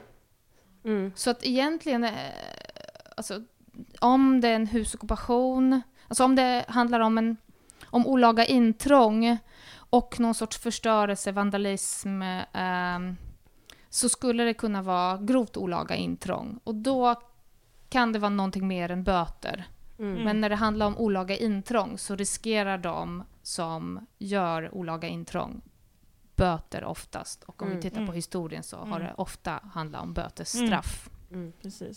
[0.84, 1.12] Mm.
[1.16, 2.14] Så att egentligen, eh,
[3.18, 3.41] alltså,
[4.00, 7.38] om det är en husockupation, alltså om det handlar om en
[7.86, 9.38] om olaga intrång
[9.90, 13.00] och någon sorts förstörelse, vandalism, eh,
[13.90, 16.60] så skulle det kunna vara grovt olaga intrång.
[16.64, 17.16] Och då
[17.90, 19.68] kan det vara någonting mer än böter.
[20.00, 20.24] Mm.
[20.24, 25.62] Men när det handlar om olaga intrång så riskerar de som gör olaga intrång
[26.36, 27.44] böter oftast.
[27.44, 27.78] Och om Mm.
[27.78, 28.16] vi tittar på Mm.
[28.16, 29.02] historien så har Mm.
[29.02, 31.10] det ofta handlat om bötesstraff.
[31.32, 31.54] Mm.
[31.62, 31.88] Precis.